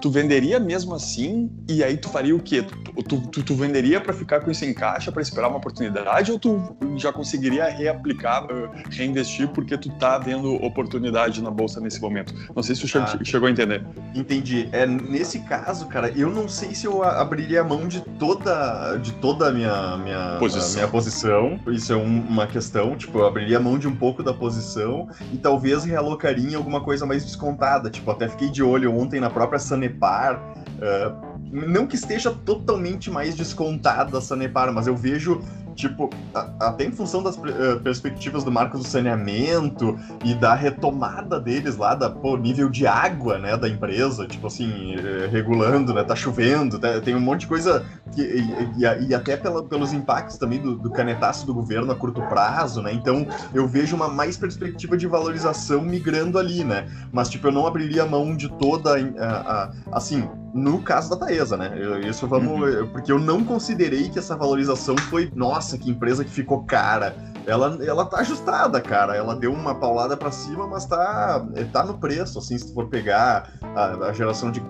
tu 0.00 0.10
venderia 0.10 0.58
mesmo 0.58 0.94
assim 0.94 1.50
e 1.68 1.84
aí 1.84 1.96
tu 1.96 2.08
faria 2.08 2.34
o 2.34 2.40
quê? 2.40 2.62
Tu, 2.62 3.02
tu, 3.02 3.20
tu, 3.28 3.42
tu 3.42 3.54
venderia 3.54 4.00
para 4.00 4.12
ficar 4.12 4.40
com 4.40 4.50
isso 4.50 4.64
em 4.64 4.72
caixa, 4.72 5.12
para 5.12 5.22
esperar 5.22 5.48
uma 5.48 5.58
oportunidade 5.58 6.32
ou 6.32 6.38
tu 6.38 6.76
já 6.96 7.12
conseguiria 7.12 7.68
reaplicar, 7.68 8.44
uh, 8.44 8.70
reinvestir 8.90 9.48
porque 9.48 9.76
tu 9.76 9.90
tá 9.90 10.18
vendo 10.18 10.54
oportunidade 10.54 11.42
na 11.42 11.50
bolsa 11.50 11.80
nesse 11.80 12.00
momento? 12.00 12.34
Não 12.54 12.62
sei 12.62 12.74
se 12.74 12.86
tu 12.86 12.98
ah, 12.98 13.18
chegou 13.24 13.48
a 13.48 13.50
entender. 13.50 13.84
Entendi. 14.14 14.68
É, 14.72 14.86
nesse 14.86 15.40
caso, 15.40 15.86
cara, 15.86 16.10
eu 16.10 16.30
não 16.30 16.48
sei 16.48 16.74
se 16.74 16.86
eu 16.86 17.02
abriria 17.02 17.60
a 17.60 17.64
mão 17.64 17.86
de 17.86 18.00
toda, 18.00 18.96
de 18.96 19.12
toda 19.14 19.48
a 19.48 19.52
minha, 19.52 19.96
minha, 19.98 20.36
posição. 20.38 20.74
minha 20.74 20.88
posição. 20.88 21.60
Isso 21.68 21.92
é 21.92 21.96
um, 21.96 22.20
uma 22.20 22.46
questão. 22.46 22.96
Tipo, 22.96 23.18
eu 23.18 23.26
abriria 23.26 23.58
a 23.58 23.60
mão 23.60 23.78
de 23.78 23.86
um 23.86 23.94
pouco 23.94 24.22
da 24.22 24.32
posição 24.32 25.08
e 25.32 25.36
talvez 25.36 25.84
realocaria 25.84 26.50
em 26.50 26.54
alguma 26.54 26.80
coisa 26.80 27.04
mais 27.04 27.24
descontada. 27.24 27.90
Tipo, 27.90 28.10
até 28.10 28.28
fiquei 28.28 28.48
de 28.48 28.62
olho 28.62 28.96
ontem 28.96 29.20
na 29.20 29.30
própria 29.30 29.58
Sunny 29.58 29.89
Sanepar. 29.90 30.40
Uh, 30.80 31.30
não 31.52 31.86
que 31.86 31.96
esteja 31.96 32.30
totalmente 32.30 33.10
mais 33.10 33.34
descontada 33.34 34.16
a 34.16 34.20
Sanepar, 34.20 34.72
mas 34.72 34.86
eu 34.86 34.96
vejo 34.96 35.42
tipo, 35.80 36.10
até 36.58 36.84
em 36.84 36.92
função 36.92 37.22
das 37.22 37.36
uh, 37.36 37.80
perspectivas 37.82 38.44
do 38.44 38.52
marco 38.52 38.76
do 38.76 38.84
saneamento 38.84 39.98
e 40.24 40.34
da 40.34 40.54
retomada 40.54 41.40
deles 41.40 41.76
lá, 41.76 41.94
da 41.94 42.10
pô, 42.10 42.36
nível 42.36 42.68
de 42.68 42.86
água, 42.86 43.38
né, 43.38 43.56
da 43.56 43.68
empresa, 43.68 44.26
tipo 44.26 44.46
assim, 44.46 44.96
uh, 44.96 45.30
regulando, 45.30 45.94
né, 45.94 46.04
tá 46.04 46.14
chovendo, 46.14 46.78
tá, 46.78 47.00
tem 47.00 47.14
um 47.14 47.20
monte 47.20 47.40
de 47.40 47.46
coisa 47.46 47.84
que, 48.12 48.22
e, 48.22 48.84
e, 48.84 49.06
e 49.08 49.14
até 49.14 49.36
pela, 49.36 49.62
pelos 49.62 49.92
impactos 49.92 50.36
também 50.36 50.60
do, 50.60 50.76
do, 50.76 50.90
canetaço 50.90 51.46
do 51.46 51.54
governo 51.54 51.90
a 51.90 51.96
curto 51.96 52.20
prazo, 52.22 52.82
né, 52.82 52.92
então 52.92 53.26
eu 53.54 53.66
vejo 53.66 53.96
uma 53.96 54.08
mais 54.08 54.36
perspectiva 54.36 54.96
de 54.96 55.06
valorização 55.06 55.80
migrando 55.80 56.38
ali, 56.38 56.62
né, 56.62 56.86
mas 57.10 57.30
tipo, 57.30 57.46
eu 57.48 57.52
não 57.52 57.66
abriria 57.66 58.04
mão 58.04 58.36
de 58.36 58.48
toda, 58.48 58.96
a, 58.96 59.26
a, 59.26 59.72
assim, 59.92 60.28
no 60.52 60.82
caso 60.82 61.10
da 61.10 61.16
Taesa, 61.16 61.56
né, 61.56 61.72
eu, 61.76 62.00
isso 62.00 62.26
vamos, 62.26 62.60
uhum. 62.60 62.88
porque 62.88 63.10
eu 63.10 63.18
não 63.18 63.44
considerei 63.44 64.08
que 64.08 64.18
essa 64.18 64.36
valorização 64.36 64.96
foi, 64.96 65.30
nossa, 65.34 65.78
que 65.78 65.90
empresa 65.90 66.24
que 66.24 66.30
ficou 66.30 66.64
cara. 66.64 67.14
Ela, 67.46 67.78
ela 67.84 68.04
tá 68.04 68.18
ajustada, 68.18 68.80
cara. 68.80 69.16
Ela 69.16 69.34
deu 69.34 69.52
uma 69.52 69.74
paulada 69.74 70.16
para 70.16 70.30
cima, 70.30 70.66
mas 70.66 70.86
tá, 70.86 71.44
tá 71.72 71.84
no 71.84 71.98
preço, 71.98 72.38
assim, 72.38 72.58
se 72.58 72.72
for 72.74 72.88
pegar 72.88 73.52
a, 73.74 74.08
a 74.08 74.12
geração 74.12 74.50
de, 74.50 74.62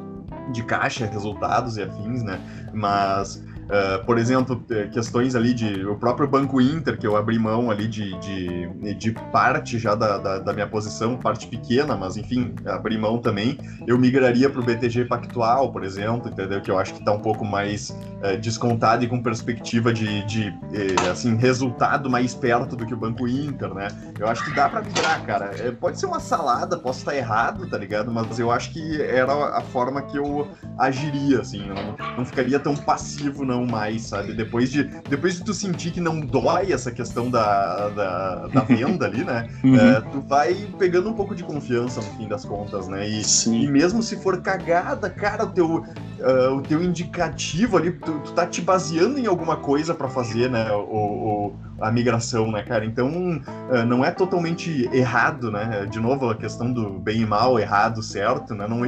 de 0.53 0.63
caixa, 0.65 1.07
resultados 1.07 1.77
e 1.77 1.83
afins, 1.83 2.23
né? 2.23 2.41
Mas 2.73 3.43
Uh, 3.71 4.05
por 4.05 4.19
exemplo, 4.19 4.61
questões 4.93 5.37
ali 5.37 5.55
de 5.55 5.87
o 5.87 5.95
próprio 5.95 6.27
Banco 6.27 6.61
Inter, 6.61 6.99
que 6.99 7.07
eu 7.07 7.17
abri 7.17 7.39
mão 7.39 7.71
ali 7.71 7.87
de, 7.87 8.19
de, 8.19 8.95
de 8.95 9.13
parte 9.31 9.79
já 9.79 9.95
da, 9.95 10.19
da, 10.19 10.39
da, 10.41 10.53
minha 10.53 10.67
posição, 10.67 11.17
parte 11.17 11.47
pequena, 11.47 11.97
mas 11.97 12.17
enfim, 12.17 12.53
abri 12.67 12.99
mão 12.99 13.19
também. 13.19 13.57
Eu 13.87 13.97
migraria 13.97 14.51
para 14.51 14.61
o 14.61 14.65
BTG 14.65 15.05
Pactual, 15.05 15.71
por 15.71 15.85
exemplo, 15.85 16.29
entendeu? 16.29 16.61
Que 16.61 16.69
eu 16.69 16.81
acho 16.81 16.95
que 16.95 16.99
está 16.99 17.13
um 17.13 17.21
pouco 17.21 17.45
mais 17.45 17.91
uh, 17.91 18.37
descontado 18.41 19.05
e 19.05 19.09
com 19.09 19.23
perspectiva 19.23 19.93
de, 19.93 20.27
de 20.27 20.49
uh, 20.49 21.11
assim, 21.13 21.37
resultado 21.37 22.11
mais 22.11 22.35
perto 22.35 22.75
do 22.75 22.85
que 22.85 22.93
o 22.93 22.97
Banco 22.97 23.29
Inter, 23.29 23.73
né? 23.73 23.87
Eu 24.19 24.27
acho 24.27 24.45
que 24.45 24.53
dá 24.53 24.69
para 24.69 24.83
migrar, 24.83 25.25
cara. 25.25 25.53
É, 25.57 25.71
pode 25.71 26.01
ser 26.01 26.07
uma 26.07 26.19
salada, 26.19 26.77
posso 26.77 26.99
estar 26.99 27.15
errado, 27.15 27.69
tá 27.69 27.79
ligado? 27.79 28.11
Mas 28.11 28.37
eu 28.41 28.51
acho 28.51 28.73
que 28.73 29.01
era 29.01 29.33
a 29.57 29.61
forma 29.61 30.03
que 30.03 30.19
eu 30.19 30.49
agiria, 30.77 31.41
assim, 31.41 31.65
não, 31.67 32.17
não 32.17 32.25
ficaria 32.25 32.59
tão 32.59 32.75
passivo, 32.75 33.45
não 33.45 33.60
mais, 33.67 34.03
sabe? 34.03 34.33
Depois 34.35 34.71
de, 34.71 34.85
depois 35.09 35.37
de 35.37 35.45
tu 35.45 35.55
sentir 35.55 35.91
que 35.91 36.01
não 36.01 36.21
dói 36.21 36.73
essa 36.73 36.91
questão 36.91 37.31
da, 37.31 37.89
da, 37.91 38.47
da 38.49 38.61
venda 38.65 39.07
ali, 39.07 39.25
né? 39.25 39.49
Uhum. 39.63 39.77
É, 39.77 40.01
tu 40.01 40.21
vai 40.21 40.55
pegando 40.79 41.09
um 41.09 41.15
pouco 41.15 41.35
de 41.35 41.45
confiança 41.45 42.01
no 42.01 42.17
fim 42.17 42.29
das 42.29 42.45
contas, 42.45 42.89
né? 42.89 43.09
E, 43.09 43.23
e 43.47 43.67
mesmo 43.69 44.03
se 44.03 44.17
for 44.17 44.41
cagada, 44.41 45.09
cara, 45.11 45.45
o 45.45 45.51
teu, 45.51 45.77
uh, 45.77 46.55
o 46.57 46.63
teu 46.63 46.83
indicativo 46.83 47.77
ali, 47.77 47.93
tu, 47.93 48.21
tu 48.21 48.33
tá 48.33 48.47
te 48.47 48.61
baseando 48.61 49.19
em 49.19 49.27
alguma 49.27 49.57
coisa 49.57 49.95
para 49.95 50.09
fazer, 50.09 50.51
né? 50.51 50.71
O, 50.73 50.81
o, 50.81 51.57
a 51.81 51.91
migração, 51.91 52.51
né, 52.51 52.63
cara? 52.63 52.85
Então, 52.85 53.09
uh, 53.09 53.87
não 53.87 54.05
é 54.05 54.11
totalmente 54.11 54.89
errado, 54.93 55.51
né? 55.51 55.87
De 55.91 55.99
novo, 56.01 56.29
a 56.29 56.35
questão 56.35 56.73
do 56.73 56.99
bem 56.99 57.23
e 57.23 57.27
mal, 57.27 57.59
errado, 57.59 58.03
certo, 58.03 58.55
né? 58.55 58.67
Não, 58.69 58.85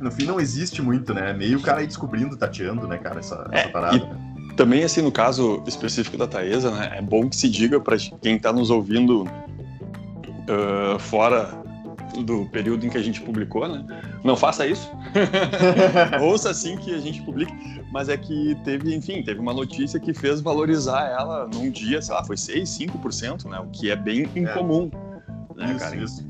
no 0.00 0.10
fim 0.10 0.24
não 0.24 0.40
existe 0.40 0.80
muito, 0.80 1.12
né? 1.12 1.32
Meio 1.32 1.58
o 1.58 1.62
cara 1.62 1.80
aí 1.80 1.86
descobrindo, 1.86 2.36
tateando, 2.36 2.88
né, 2.88 2.98
cara, 2.98 3.20
essa, 3.20 3.48
é, 3.52 3.60
essa 3.60 3.68
parada. 3.68 3.96
E... 3.96 4.00
Né? 4.00 4.54
Também, 4.56 4.82
assim, 4.82 5.02
no 5.02 5.12
caso 5.12 5.62
específico 5.66 6.16
da 6.16 6.26
Taesa, 6.26 6.70
né, 6.70 6.94
é 6.96 7.02
bom 7.02 7.28
que 7.28 7.36
se 7.36 7.48
diga 7.48 7.78
para 7.78 7.96
quem 8.20 8.36
está 8.36 8.52
nos 8.52 8.70
ouvindo 8.70 9.24
uh, 9.24 10.98
fora 10.98 11.58
do 12.24 12.46
período 12.46 12.84
em 12.84 12.90
que 12.90 12.98
a 12.98 13.02
gente 13.02 13.20
publicou, 13.20 13.68
né? 13.68 13.84
Não 14.24 14.36
faça 14.36 14.66
isso. 14.66 14.90
Ouça 16.20 16.50
assim 16.50 16.76
que 16.76 16.92
a 16.92 16.98
gente 16.98 17.22
publique. 17.22 17.52
Mas 17.92 18.08
é 18.08 18.16
que 18.16 18.56
teve, 18.64 18.94
enfim, 18.94 19.22
teve 19.22 19.40
uma 19.40 19.54
notícia 19.54 20.00
que 20.00 20.12
fez 20.12 20.40
valorizar 20.40 21.08
ela 21.08 21.46
num 21.46 21.70
dia, 21.70 22.02
sei 22.02 22.14
lá, 22.14 22.24
foi 22.24 22.36
6, 22.36 22.68
5%, 22.68 23.48
né? 23.48 23.60
O 23.60 23.68
que 23.68 23.90
é 23.90 23.96
bem 23.96 24.28
é. 24.34 24.38
incomum. 24.38 24.90
É. 25.56 25.66
Né, 25.66 25.70
isso, 25.70 25.78
cara? 25.78 25.96
isso. 25.96 26.26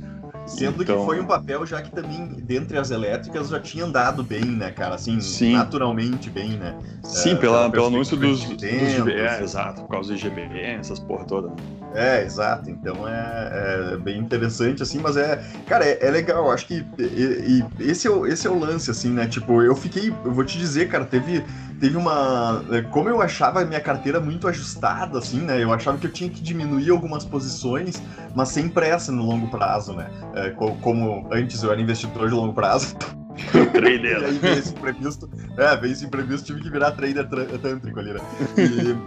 Sendo 0.51 0.83
então... 0.83 0.99
que 0.99 1.05
foi 1.05 1.21
um 1.21 1.27
papel 1.27 1.65
já 1.65 1.81
que 1.81 1.91
também, 1.91 2.27
dentre 2.27 2.77
as 2.77 2.91
elétricas, 2.91 3.49
já 3.49 3.61
tinha 3.61 3.85
andado 3.85 4.23
bem, 4.23 4.45
né, 4.45 4.71
cara? 4.71 4.97
Assim, 4.97 5.21
Sim. 5.21 5.53
naturalmente 5.53 6.29
bem, 6.29 6.51
né? 6.51 6.77
Sim, 7.05 7.33
é, 7.33 7.37
pela, 7.37 7.71
pelo 7.71 7.87
anúncio 7.87 8.17
dos, 8.17 8.45
dos 8.45 8.59
GBE, 8.59 9.13
é, 9.13 9.43
exato, 9.43 9.83
por 9.83 9.91
causa 9.91 10.13
do 10.13 10.19
GBE, 10.19 10.61
essas 10.61 10.99
porra 10.99 11.25
toda. 11.25 11.49
Né? 11.49 11.57
É, 11.95 12.25
exato. 12.25 12.71
Então 12.71 13.07
é, 13.07 13.93
é, 13.93 13.97
bem 13.97 14.19
interessante, 14.19 14.83
assim, 14.83 14.99
mas 14.99 15.17
é. 15.17 15.43
Cara, 15.67 15.85
é, 15.85 15.99
é 16.01 16.11
legal. 16.11 16.51
Acho 16.51 16.67
que 16.67 16.85
e, 16.99 17.65
e 17.79 17.91
esse, 17.91 18.07
é 18.07 18.11
o, 18.11 18.27
esse 18.27 18.47
é 18.47 18.51
o 18.51 18.59
lance, 18.59 18.91
assim, 18.91 19.11
né? 19.11 19.27
Tipo, 19.27 19.63
eu 19.63 19.75
fiquei. 19.75 20.13
Eu 20.25 20.33
vou 20.33 20.45
te 20.45 20.59
dizer, 20.59 20.89
cara, 20.89 21.05
teve 21.05 21.45
teve 21.81 21.97
uma. 21.97 22.63
É, 22.71 22.83
como 22.83 23.09
eu 23.09 23.21
achava 23.21 23.63
a 23.63 23.65
minha 23.65 23.81
carteira 23.81 24.21
muito 24.21 24.47
ajustada, 24.47 25.19
assim, 25.19 25.41
né? 25.41 25.63
Eu 25.63 25.73
achava 25.73 25.97
que 25.99 26.07
eu 26.07 26.13
tinha 26.13 26.29
que 26.29 26.41
diminuir 26.41 26.91
algumas 26.91 27.25
posições, 27.25 28.01
mas 28.35 28.51
sem 28.51 28.69
pressa 28.69 29.11
no 29.11 29.25
longo 29.25 29.49
prazo, 29.49 29.95
né? 29.95 30.11
É, 30.41 30.51
como 30.51 31.29
antes 31.33 31.63
eu 31.63 31.71
era 31.71 31.81
investidor 31.81 32.29
de 32.29 32.35
longo 32.35 32.53
prazo. 32.53 32.97
trader. 33.73 34.21
e 34.21 34.25
aí 34.25 34.39
veio 34.39 34.59
esse 34.59 34.73
imprevisto. 34.73 35.31
É, 35.57 35.77
veio 35.77 35.93
esse 35.93 36.05
imprevisto, 36.05 36.47
tive 36.47 36.61
que 36.61 36.71
virar 36.71 36.93
trader 36.93 37.29
tântrico 37.29 37.99
ali, 37.99 38.13
né? 38.13 38.21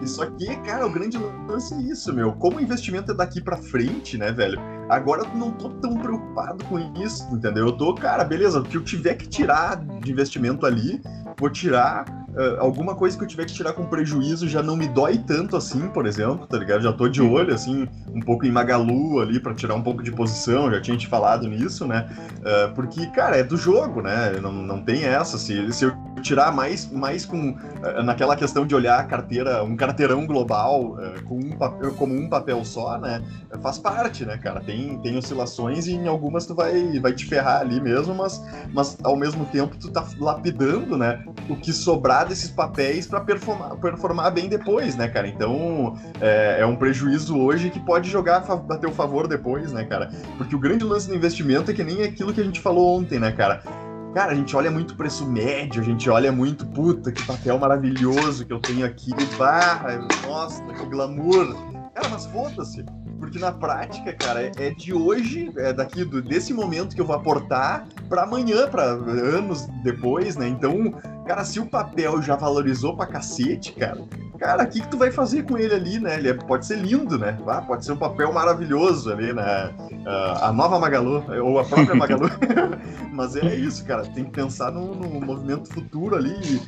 E, 0.01 0.07
só 0.07 0.25
que, 0.25 0.55
cara, 0.57 0.85
o 0.85 0.89
grande 0.89 1.17
lance 1.47 1.73
é 1.73 1.77
isso, 1.77 2.13
meu. 2.13 2.33
Como 2.33 2.57
o 2.57 2.61
investimento 2.61 3.11
é 3.11 3.15
daqui 3.15 3.41
pra 3.41 3.57
frente, 3.57 4.17
né, 4.17 4.31
velho? 4.31 4.59
Agora 4.89 5.23
eu 5.23 5.37
não 5.37 5.51
tô 5.51 5.69
tão 5.69 5.95
preocupado 5.95 6.63
com 6.65 6.79
isso, 7.01 7.27
entendeu? 7.31 7.67
Eu 7.67 7.71
tô, 7.71 7.93
cara, 7.93 8.23
beleza, 8.23 8.59
o 8.59 8.63
que 8.63 8.77
eu 8.77 8.83
tiver 8.83 9.15
que 9.15 9.27
tirar 9.27 9.77
de 9.77 10.11
investimento 10.11 10.65
ali, 10.65 11.01
vou 11.39 11.49
tirar 11.49 12.05
uh, 12.33 12.59
alguma 12.59 12.95
coisa 12.95 13.17
que 13.17 13.23
eu 13.23 13.27
tiver 13.27 13.45
que 13.45 13.53
tirar 13.53 13.73
com 13.73 13.85
prejuízo 13.85 14.47
já 14.47 14.61
não 14.61 14.75
me 14.75 14.87
dói 14.87 15.17
tanto 15.17 15.55
assim, 15.55 15.87
por 15.89 16.05
exemplo, 16.05 16.45
tá 16.47 16.57
ligado? 16.57 16.81
Já 16.81 16.91
tô 16.91 17.07
de 17.07 17.21
olho, 17.21 17.53
assim, 17.53 17.87
um 18.13 18.19
pouco 18.19 18.45
em 18.45 18.51
Magalu 18.51 19.21
ali 19.21 19.39
para 19.39 19.53
tirar 19.53 19.75
um 19.75 19.81
pouco 19.81 20.03
de 20.03 20.11
posição, 20.11 20.71
já 20.71 20.81
tinha 20.81 20.97
te 20.97 21.07
falado 21.07 21.47
nisso, 21.47 21.87
né? 21.87 22.09
Uh, 22.39 22.73
porque, 22.73 23.07
cara, 23.07 23.37
é 23.37 23.43
do 23.43 23.57
jogo, 23.57 24.01
né? 24.01 24.33
Não, 24.41 24.51
não 24.51 24.81
tem 24.81 25.03
essa. 25.05 25.37
Se, 25.37 25.71
se 25.71 25.85
eu 25.85 25.93
tirar 26.21 26.51
mais, 26.51 26.89
mais 26.91 27.25
com 27.25 27.51
uh, 27.51 28.03
naquela 28.03 28.35
questão 28.35 28.65
de 28.65 28.75
olhar 28.75 28.99
a 28.99 29.03
carteira, 29.03 29.63
um 29.63 29.75
carteirão 29.75 30.25
global 30.25 30.97
com 31.25 31.39
um 31.39 31.51
papel, 31.51 31.93
como 31.93 32.13
um 32.13 32.29
papel 32.29 32.63
só, 32.65 32.97
né? 32.97 33.21
Faz 33.61 33.77
parte, 33.77 34.25
né, 34.25 34.37
cara? 34.37 34.61
Tem, 34.61 34.72
tem 35.01 35.17
oscilações 35.17 35.87
e 35.87 35.93
em 35.93 36.07
algumas 36.07 36.45
tu 36.45 36.55
vai, 36.55 36.99
vai 36.99 37.13
te 37.13 37.25
ferrar 37.25 37.61
ali 37.61 37.79
mesmo, 37.79 38.13
mas, 38.13 38.43
mas 38.73 38.97
ao 39.03 39.15
mesmo 39.15 39.45
tempo 39.45 39.75
tu 39.77 39.91
tá 39.91 40.05
lapidando, 40.19 40.97
né? 40.97 41.23
O 41.49 41.55
que 41.55 41.71
sobrar 41.71 42.27
desses 42.27 42.49
papéis 42.49 43.07
para 43.07 43.21
performar, 43.21 43.75
performar 43.77 44.31
bem 44.31 44.49
depois, 44.49 44.95
né, 44.95 45.07
cara? 45.07 45.27
Então 45.27 45.97
é, 46.19 46.57
é, 46.59 46.65
um 46.65 46.75
prejuízo 46.75 47.37
hoje 47.37 47.69
que 47.69 47.79
pode 47.79 48.09
jogar 48.09 48.43
a 48.69 48.77
teu 48.77 48.91
favor 48.91 49.27
depois, 49.27 49.71
né, 49.71 49.83
cara? 49.85 50.09
Porque 50.37 50.55
o 50.55 50.59
grande 50.59 50.83
lance 50.83 51.07
do 51.07 51.15
investimento 51.15 51.71
é 51.71 51.73
que 51.73 51.83
nem 51.83 52.03
aquilo 52.03 52.33
que 52.33 52.41
a 52.41 52.43
gente 52.43 52.59
falou 52.59 52.97
ontem, 52.97 53.19
né, 53.19 53.31
cara? 53.31 53.61
Cara, 54.13 54.31
a 54.31 54.35
gente 54.35 54.55
olha 54.55 54.69
muito 54.69 54.95
preço 54.95 55.25
médio, 55.25 55.81
a 55.81 55.83
gente 55.83 56.07
olha 56.07 56.31
muito, 56.31 56.67
puta, 56.67 57.11
que 57.11 57.23
papel 57.23 57.57
maravilhoso 57.57 58.45
que 58.45 58.53
eu 58.53 58.59
tenho 58.59 58.85
aqui, 58.85 59.09
barra, 59.35 59.97
nossa, 60.23 60.63
que 60.63 60.85
glamour. 60.85 61.55
Cara, 61.95 62.09
mas 62.09 62.27
foda-se. 62.27 62.85
Porque 63.23 63.39
na 63.39 63.53
prática, 63.53 64.11
cara, 64.11 64.51
é 64.57 64.71
de 64.71 64.93
hoje, 64.93 65.49
é 65.55 65.71
daqui 65.71 66.03
do, 66.03 66.21
desse 66.21 66.53
momento 66.53 66.93
que 66.93 66.99
eu 66.99 67.05
vou 67.05 67.15
aportar 67.15 67.87
para 68.09 68.23
amanhã, 68.23 68.67
para 68.67 68.83
anos 68.83 69.65
depois, 69.81 70.35
né? 70.35 70.45
Então, 70.45 70.93
cara, 71.25 71.43
se 71.45 71.59
o 71.59 71.65
papel 71.65 72.21
já 72.21 72.35
valorizou 72.35 72.95
pra 72.95 73.05
cacete, 73.05 73.73
cara, 73.73 74.01
cara, 74.37 74.63
o 74.63 74.67
que, 74.67 74.81
que 74.81 74.87
tu 74.89 74.97
vai 74.97 75.11
fazer 75.11 75.43
com 75.43 75.57
ele 75.57 75.73
ali, 75.73 75.99
né? 75.99 76.17
Ele 76.17 76.29
é, 76.29 76.33
pode 76.33 76.65
ser 76.65 76.77
lindo, 76.77 77.17
né? 77.17 77.37
Ah, 77.47 77.61
pode 77.61 77.85
ser 77.85 77.93
um 77.93 77.97
papel 77.97 78.31
maravilhoso 78.33 79.11
ali, 79.11 79.33
né? 79.33 79.73
Uh, 79.91 80.43
a 80.43 80.51
nova 80.51 80.79
Magalu, 80.79 81.23
ou 81.43 81.59
a 81.59 81.63
própria 81.65 81.95
Magalu. 81.95 82.29
Mas 83.11 83.35
é 83.35 83.55
isso, 83.55 83.85
cara. 83.85 84.03
Tem 84.03 84.25
que 84.25 84.31
pensar 84.31 84.71
no, 84.71 84.93
no 84.95 85.21
movimento 85.21 85.71
futuro 85.71 86.15
ali. 86.15 86.61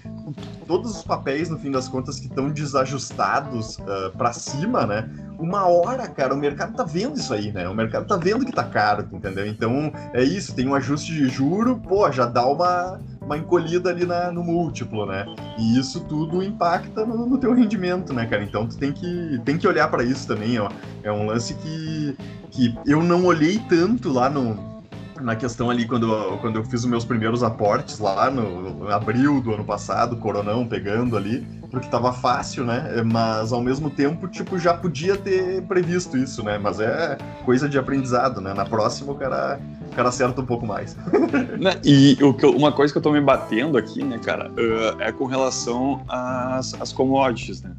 Todos 0.65 0.97
os 0.97 1.03
papéis, 1.03 1.50
no 1.50 1.57
fim 1.57 1.71
das 1.71 1.88
contas, 1.88 2.19
que 2.19 2.27
estão 2.27 2.50
desajustados 2.50 3.77
uh, 3.79 4.15
para 4.17 4.31
cima, 4.31 4.85
né? 4.85 5.09
uma 5.39 5.67
hora, 5.67 6.07
cara, 6.07 6.33
o 6.33 6.38
mercado 6.38 6.75
tá 6.75 6.83
vendo 6.83 7.17
isso 7.17 7.33
aí, 7.33 7.51
né? 7.51 7.67
O 7.67 7.74
mercado 7.74 8.07
tá 8.07 8.17
vendo 8.17 8.45
que 8.45 8.51
tá 8.51 8.63
caro, 8.63 9.07
entendeu? 9.12 9.45
Então 9.45 9.91
é 10.13 10.24
isso, 10.24 10.55
tem 10.55 10.67
um 10.67 10.75
ajuste 10.75 11.13
de 11.13 11.27
juro, 11.27 11.77
pô, 11.77 12.09
já 12.12 12.25
dá 12.25 12.45
uma, 12.45 13.00
uma 13.25 13.38
encolhida 13.38 13.89
ali 13.89 14.05
na, 14.05 14.32
no 14.32 14.44
múltiplo, 14.44 15.05
né? 15.05 15.25
E 15.58 15.77
isso 15.77 16.01
tudo 16.05 16.44
impacta 16.44 17.05
no, 17.05 17.25
no 17.25 17.38
teu 17.38 17.53
rendimento, 17.53 18.13
né, 18.13 18.25
cara? 18.25 18.44
Então 18.44 18.67
tu 18.67 18.77
tem 18.77 18.94
que, 18.94 19.41
tem 19.44 19.58
que 19.58 19.67
olhar 19.67 19.89
para 19.89 20.03
isso 20.03 20.27
também, 20.27 20.60
ó. 20.60 20.70
É 21.03 21.12
um 21.12 21.25
lance 21.25 21.55
que, 21.55 22.15
que 22.51 22.75
eu 22.86 23.03
não 23.03 23.25
olhei 23.25 23.60
tanto 23.67 24.12
lá 24.12 24.29
no 24.29 24.75
na 25.22 25.36
questão 25.36 25.69
ali 25.69 25.88
quando, 25.88 26.38
quando 26.41 26.57
eu 26.57 26.63
fiz 26.63 26.81
os 26.81 26.86
meus 26.86 27.05
primeiros 27.05 27.43
aportes 27.43 28.00
lá 28.00 28.29
no, 28.29 28.89
abril 28.89 29.41
do 29.41 29.53
ano 29.53 29.63
passado, 29.63 30.17
coronão 30.17 30.67
pegando 30.67 31.15
ali, 31.15 31.45
porque 31.72 31.88
tava 31.88 32.13
fácil, 32.13 32.63
né? 32.63 33.01
Mas 33.05 33.51
ao 33.51 33.62
mesmo 33.62 33.89
tempo, 33.89 34.27
tipo, 34.27 34.57
já 34.57 34.74
podia 34.74 35.17
ter 35.17 35.62
previsto 35.63 36.17
isso, 36.17 36.43
né? 36.43 36.57
Mas 36.57 36.79
é 36.79 37.17
coisa 37.43 37.67
de 37.67 37.77
aprendizado, 37.77 38.41
né? 38.41 38.53
Na 38.53 38.65
próxima 38.65 39.12
o 39.12 39.15
cara, 39.15 39.60
o 39.91 39.95
cara 39.95 40.10
acerta 40.10 40.41
um 40.41 40.45
pouco 40.45 40.65
mais. 40.65 40.95
Né, 41.60 41.72
e 41.84 42.17
o 42.22 42.34
que, 42.34 42.45
uma 42.45 42.72
coisa 42.72 42.91
que 42.91 42.98
eu 42.98 43.01
tô 43.01 43.12
me 43.12 43.22
batendo 43.22 43.77
aqui, 43.77 44.03
né, 44.03 44.17
cara, 44.17 44.50
uh, 44.51 45.01
é 45.01 45.12
com 45.12 45.25
relação 45.25 46.01
às, 46.07 46.74
às 46.79 46.91
commodities, 46.91 47.62
né? 47.62 47.72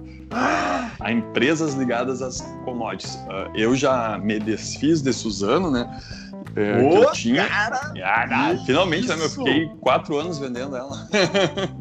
a 1.00 1.12
empresas 1.12 1.74
ligadas 1.74 2.22
às 2.22 2.40
commodities. 2.64 3.14
Uh, 3.14 3.50
eu 3.54 3.74
já 3.76 4.18
me 4.18 4.38
desfiz 4.38 5.02
de 5.02 5.12
Suzano, 5.12 5.70
né? 5.70 5.88
É, 6.54 6.78
Ô, 6.82 7.04
eu 7.04 7.12
tinha. 7.12 7.46
Cara, 7.46 7.92
ah, 8.02 8.56
finalmente, 8.64 9.08
né, 9.08 9.16
Eu 9.18 9.28
fiquei 9.28 9.68
quatro 9.80 10.16
anos 10.16 10.38
vendendo 10.38 10.76
ela. 10.76 11.08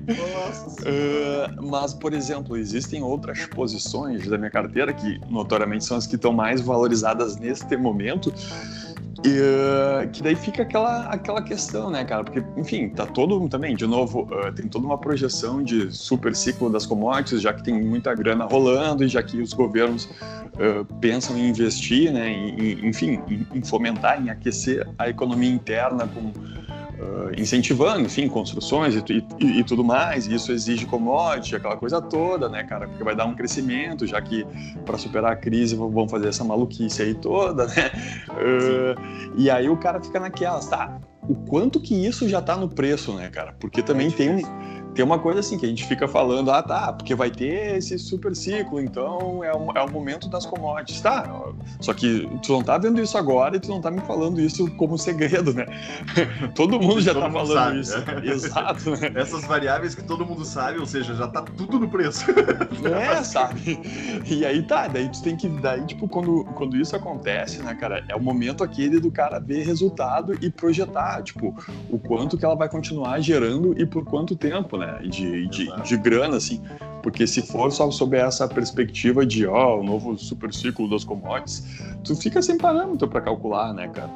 Nossa. 0.07 0.81
uh, 0.81 1.63
mas, 1.69 1.93
por 1.93 2.13
exemplo, 2.13 2.57
existem 2.57 3.01
outras 3.01 3.45
posições 3.47 4.27
da 4.27 4.37
minha 4.37 4.51
carteira 4.51 4.93
que, 4.93 5.19
notoriamente, 5.29 5.85
são 5.85 5.95
as 5.95 6.05
que 6.05 6.15
estão 6.15 6.33
mais 6.33 6.61
valorizadas 6.61 7.37
neste 7.37 7.77
momento 7.77 8.33
e, 9.25 9.39
uh, 9.39 10.09
que 10.11 10.21
daí 10.21 10.35
fica 10.35 10.61
aquela, 10.61 11.07
aquela 11.07 11.41
questão, 11.41 11.89
né, 11.89 12.05
cara? 12.05 12.23
Porque, 12.23 12.43
enfim, 12.55 12.89
tá 12.89 13.05
todo 13.05 13.49
também, 13.49 13.75
de 13.75 13.87
novo, 13.87 14.23
uh, 14.23 14.51
tem 14.53 14.67
toda 14.67 14.85
uma 14.85 14.97
projeção 14.97 15.63
de 15.63 15.91
super 15.91 16.35
ciclo 16.35 16.69
das 16.69 16.85
commodities, 16.85 17.41
já 17.41 17.51
que 17.51 17.63
tem 17.63 17.81
muita 17.81 18.13
grana 18.13 18.45
rolando 18.45 19.03
e 19.03 19.07
já 19.07 19.23
que 19.23 19.41
os 19.41 19.51
governos 19.51 20.05
uh, 20.05 20.85
pensam 21.01 21.35
em 21.37 21.49
investir, 21.49 22.11
né, 22.11 22.29
em, 22.29 22.87
enfim, 22.87 23.19
em, 23.27 23.47
em, 23.55 23.61
fomentar, 23.63 24.21
em 24.21 24.29
aquecer 24.29 24.87
a 24.97 25.09
economia 25.09 25.49
interna 25.49 26.07
com 26.07 26.31
uh, 26.99 27.39
incentivando, 27.39 28.01
enfim, 28.01 28.27
construções 28.27 28.95
e, 28.95 29.03
e, 29.39 29.59
e, 29.59 29.63
tudo 29.63 29.83
mais. 29.83 30.27
E 30.27 30.35
isso 30.35 30.51
exige 30.51 30.85
commodity, 30.85 31.55
aquela 31.55 31.77
coisa 31.77 32.01
toda, 32.01 32.49
né, 32.49 32.63
cara? 32.63 32.87
Porque 32.87 33.03
vai 33.03 33.15
dar 33.15 33.25
um 33.25 33.35
crescimento, 33.35 34.05
já 34.05 34.21
que 34.21 34.45
para 34.85 34.97
superar 34.97 35.33
a 35.33 35.35
crise 35.35 35.75
vão 35.75 36.07
fazer 36.07 36.29
essa 36.29 36.43
maluquice 36.43 37.01
aí 37.01 37.13
toda, 37.13 37.67
né? 37.67 37.91
Uh, 38.29 39.35
e 39.37 39.49
aí 39.49 39.69
o 39.69 39.77
cara 39.77 40.01
fica 40.01 40.19
naquelas, 40.19 40.67
tá? 40.67 40.99
O 41.27 41.35
quanto 41.35 41.79
que 41.79 41.95
isso 41.95 42.29
já 42.29 42.41
tá 42.41 42.55
no 42.55 42.69
preço, 42.69 43.13
né, 43.13 43.29
cara? 43.29 43.55
Porque 43.59 43.81
também 43.81 44.07
é 44.07 44.11
tem 44.11 44.29
um 44.29 44.84
tem 44.95 45.03
uma 45.03 45.19
coisa 45.19 45.41
assim 45.41 45.57
que 45.57 45.65
a 45.65 45.69
gente 45.69 45.85
fica 45.85 46.07
falando, 46.07 46.49
ah, 46.49 46.63
tá, 46.63 46.93
porque 46.93 47.13
vai 47.13 47.29
ter 47.29 47.77
esse 47.77 47.99
super 47.99 48.33
ciclo, 48.33 48.79
então 48.79 49.43
é 49.43 49.53
o, 49.53 49.71
é 49.75 49.83
o 49.83 49.91
momento 49.91 50.29
das 50.29 50.45
commodities. 50.45 51.01
Tá, 51.01 51.43
só 51.81 51.93
que 51.93 52.27
tu 52.41 52.53
não 52.53 52.63
tá 52.63 52.77
vendo 52.77 53.01
isso 53.01 53.17
agora 53.17 53.57
e 53.57 53.59
tu 53.59 53.67
não 53.67 53.81
tá 53.81 53.91
me 53.91 53.99
falando 54.01 54.39
isso 54.39 54.71
como 54.77 54.97
segredo, 54.97 55.53
né? 55.53 55.65
todo 56.55 56.79
mundo 56.79 57.01
já 57.01 57.13
todo 57.13 57.23
tá 57.23 57.29
mundo 57.29 57.47
falando 57.47 57.53
sabe, 57.53 57.79
isso. 57.79 57.97
Né? 57.97 58.21
Exato. 58.31 58.89
Né? 58.91 59.11
Essas 59.15 59.43
variáveis 59.45 59.93
que 59.93 60.03
todo 60.03 60.25
mundo 60.25 60.45
sabe, 60.45 60.79
ou 60.79 60.85
seja, 60.85 61.13
já 61.13 61.27
tá 61.27 61.41
tudo 61.41 61.77
no 61.77 61.89
preço. 61.89 62.25
é, 62.87 63.21
sabe? 63.21 63.79
E 64.25 64.45
aí 64.45 64.63
tá, 64.63 64.87
daí 64.87 65.09
tu 65.09 65.21
tem 65.21 65.35
que, 65.35 65.49
daí 65.49 65.85
tipo, 65.85 66.07
quando, 66.07 66.45
quando 66.55 66.77
isso 66.77 66.95
acontece, 66.95 67.61
né, 67.61 67.75
cara, 67.75 68.01
é 68.07 68.15
o 68.15 68.21
momento 68.21 68.63
aquele 68.63 68.99
do 69.01 69.11
cara 69.11 69.39
ver 69.39 69.65
resultado 69.65 70.37
e 70.41 70.49
projetar, 70.49 71.21
tipo, 71.21 71.53
o 71.89 71.99
quanto 71.99 72.37
que 72.37 72.45
ela 72.45 72.55
vai 72.55 72.69
continuar 72.69 73.19
gerando 73.19 73.77
e 73.77 73.85
por 73.85 74.05
quanto 74.05 74.37
tempo, 74.37 74.77
né? 74.77 74.84
Né? 74.85 74.99
De, 75.07 75.47
de, 75.47 75.83
de, 75.83 75.97
grana, 75.97 76.37
assim. 76.37 76.61
Porque 77.01 77.27
se 77.27 77.41
for 77.41 77.71
só 77.71 77.89
sob 77.91 78.17
essa 78.17 78.47
perspectiva 78.47 79.25
de, 79.25 79.45
ó, 79.45 79.79
o 79.79 79.83
novo 79.83 80.17
super 80.17 80.53
ciclo 80.53 80.89
das 80.89 81.03
commodities, 81.03 81.63
tu 82.03 82.15
fica 82.15 82.41
sem 82.41 82.57
parâmetro 82.57 83.07
para 83.07 83.21
calcular, 83.21 83.73
né, 83.73 83.87
cara? 83.89 84.11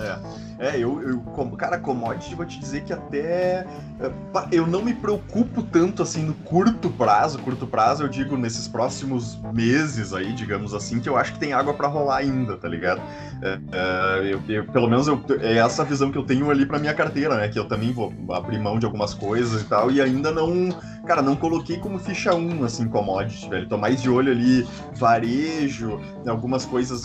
É, 0.00 0.68
é 0.68 0.78
eu, 0.78 1.02
eu, 1.02 1.20
cara, 1.56 1.78
commodity, 1.78 2.34
vou 2.34 2.46
te 2.46 2.58
dizer 2.58 2.82
que 2.82 2.92
até 2.92 3.66
é, 4.00 4.10
eu 4.50 4.66
não 4.66 4.82
me 4.82 4.94
preocupo 4.94 5.62
tanto 5.62 6.02
assim 6.02 6.22
no 6.22 6.34
curto 6.34 6.90
prazo. 6.90 7.38
Curto 7.38 7.66
prazo, 7.66 8.02
eu 8.02 8.08
digo 8.08 8.36
nesses 8.36 8.66
próximos 8.66 9.40
meses 9.52 10.12
aí, 10.12 10.32
digamos 10.32 10.74
assim, 10.74 11.00
que 11.00 11.08
eu 11.08 11.16
acho 11.16 11.34
que 11.34 11.38
tem 11.38 11.52
água 11.52 11.74
para 11.74 11.88
rolar 11.88 12.16
ainda, 12.16 12.56
tá 12.56 12.68
ligado? 12.68 13.00
É, 13.42 13.58
é, 13.72 14.32
eu, 14.32 14.42
eu, 14.48 14.64
pelo 14.66 14.88
menos 14.88 15.06
eu, 15.06 15.22
é 15.40 15.58
essa 15.58 15.84
visão 15.84 16.10
que 16.10 16.18
eu 16.18 16.24
tenho 16.24 16.50
ali 16.50 16.66
para 16.66 16.78
minha 16.78 16.94
carteira, 16.94 17.36
né? 17.36 17.48
Que 17.48 17.58
eu 17.58 17.66
também 17.66 17.92
vou 17.92 18.12
abrir 18.30 18.58
mão 18.58 18.78
de 18.78 18.86
algumas 18.86 19.14
coisas 19.14 19.62
e 19.62 19.64
tal, 19.64 19.90
e 19.90 20.00
ainda 20.00 20.30
não, 20.30 20.70
cara, 21.06 21.22
não 21.22 21.36
coloquei 21.36 21.78
como 21.78 21.98
ficha 21.98 22.34
1, 22.34 22.64
assim, 22.64 22.88
commodity, 22.88 23.48
velho. 23.48 23.68
Tô 23.68 23.76
mais 23.76 24.00
de 24.00 24.10
olho 24.10 24.32
ali, 24.32 24.66
varejo, 24.94 26.00
algumas 26.26 26.64
coisas 26.64 27.04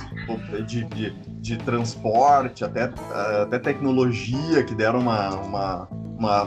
de, 0.66 0.84
de, 0.86 1.12
de 1.40 1.58
transporte, 1.58 2.64
até 2.64 2.77
até, 2.84 3.42
até 3.42 3.60
tecnologia 3.60 4.64
que 4.64 4.76
deram 4.76 5.00
uma, 5.00 5.30
uma, 5.36 5.88
uma 6.18 6.46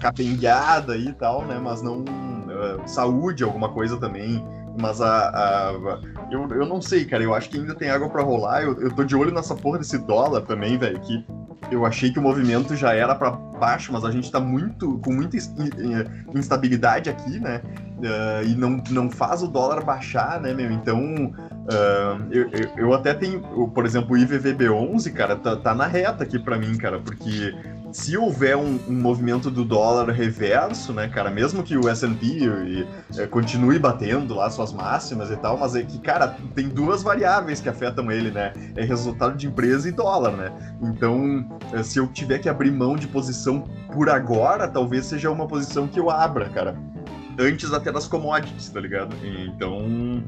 capengada 0.00 0.96
e 0.96 1.12
tal, 1.12 1.44
né? 1.44 1.58
Mas 1.62 1.82
não. 1.82 2.04
Uh, 2.04 2.86
saúde, 2.86 3.42
alguma 3.42 3.68
coisa 3.68 3.96
também. 3.98 4.44
Mas 4.80 5.00
a. 5.00 5.28
a 5.28 5.72
eu, 6.30 6.48
eu 6.48 6.66
não 6.66 6.80
sei, 6.80 7.04
cara. 7.04 7.22
Eu 7.22 7.34
acho 7.34 7.50
que 7.50 7.58
ainda 7.58 7.74
tem 7.74 7.90
água 7.90 8.08
para 8.08 8.22
rolar. 8.22 8.62
Eu, 8.62 8.80
eu 8.80 8.94
tô 8.94 9.04
de 9.04 9.16
olho 9.16 9.32
nessa 9.32 9.54
porra 9.54 9.78
desse 9.78 9.98
dólar 9.98 10.42
também, 10.42 10.78
velho. 10.78 11.00
Que 11.00 11.24
eu 11.70 11.84
achei 11.84 12.12
que 12.12 12.18
o 12.18 12.22
movimento 12.22 12.76
já 12.76 12.94
era 12.94 13.14
para 13.14 13.30
baixo, 13.30 13.92
mas 13.92 14.04
a 14.04 14.10
gente 14.10 14.30
tá 14.30 14.40
muito 14.40 14.98
com 14.98 15.12
muita 15.12 15.36
instabilidade 16.34 17.10
aqui, 17.10 17.38
né? 17.38 17.60
Uh, 17.98 18.44
e 18.46 18.54
não, 18.54 18.82
não 18.90 19.10
faz 19.10 19.42
o 19.42 19.48
dólar 19.48 19.82
baixar, 19.84 20.40
né, 20.40 20.52
meu? 20.52 20.70
Então, 20.70 21.26
uh, 21.26 22.26
eu, 22.30 22.50
eu, 22.50 22.70
eu, 22.76 22.94
até 22.94 23.14
tenho, 23.14 23.40
por 23.68 23.86
exemplo, 23.86 24.14
o 24.14 24.18
IVVB11, 24.18 25.12
cara, 25.12 25.36
tá, 25.36 25.56
tá 25.56 25.74
na 25.74 25.86
reta 25.86 26.24
aqui 26.24 26.38
para 26.38 26.58
mim, 26.58 26.76
cara, 26.76 26.98
porque 26.98 27.54
se 27.94 28.16
houver 28.16 28.56
um, 28.56 28.76
um, 28.88 28.92
movimento 28.92 29.48
do 29.48 29.64
dólar 29.64 30.10
reverso, 30.10 30.92
né, 30.92 31.06
cara, 31.06 31.30
mesmo 31.30 31.62
que 31.62 31.76
o 31.76 31.88
S&P 31.88 32.84
eh, 33.16 33.26
continue 33.28 33.78
batendo 33.78 34.34
lá 34.34 34.50
suas 34.50 34.72
máximas 34.72 35.30
e 35.30 35.36
tal, 35.36 35.56
mas 35.56 35.76
é 35.76 35.82
que, 35.84 36.00
cara, 36.00 36.36
tem 36.56 36.68
duas 36.68 37.04
variáveis 37.04 37.60
que 37.60 37.68
afetam 37.68 38.10
ele, 38.10 38.32
né? 38.32 38.52
É 38.74 38.84
resultado 38.84 39.36
de 39.36 39.46
empresa 39.46 39.88
e 39.88 39.92
dólar, 39.92 40.32
né? 40.32 40.52
Então, 40.82 41.48
eh, 41.72 41.84
se 41.84 42.00
eu 42.00 42.08
tiver 42.08 42.40
que 42.40 42.48
abrir 42.48 42.72
mão 42.72 42.96
de 42.96 43.06
posição 43.06 43.60
por 43.92 44.10
agora, 44.10 44.66
talvez 44.66 45.06
seja 45.06 45.30
uma 45.30 45.46
posição 45.46 45.86
que 45.86 46.00
eu 46.00 46.10
abra, 46.10 46.48
cara 46.48 46.76
antes 47.38 47.72
até 47.72 47.90
das 47.90 48.06
commodities, 48.06 48.68
tá 48.68 48.80
ligado? 48.80 49.14
Então, 49.24 50.22